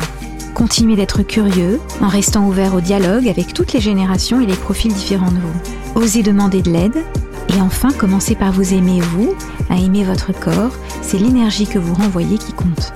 Continuez 0.54 0.96
d'être 0.96 1.22
curieux 1.22 1.80
en 2.02 2.08
restant 2.08 2.48
ouvert 2.48 2.74
au 2.74 2.80
dialogue 2.80 3.28
avec 3.28 3.54
toutes 3.54 3.74
les 3.74 3.80
générations 3.80 4.40
et 4.40 4.46
les 4.46 4.54
profils 4.54 4.92
différents 4.92 5.30
de 5.30 5.38
vous. 5.38 6.00
Osez 6.02 6.24
demander 6.24 6.60
de 6.60 6.72
l'aide 6.72 7.04
et 7.56 7.60
enfin 7.60 7.92
commencez 7.92 8.34
par 8.34 8.50
vous 8.50 8.74
aimer 8.74 9.00
vous, 9.00 9.36
à 9.70 9.76
aimer 9.78 10.02
votre 10.02 10.32
corps, 10.32 10.72
c'est 11.00 11.18
l'énergie 11.18 11.68
que 11.68 11.78
vous 11.78 11.94
renvoyez 11.94 12.38
qui 12.38 12.52
compte. 12.52 12.92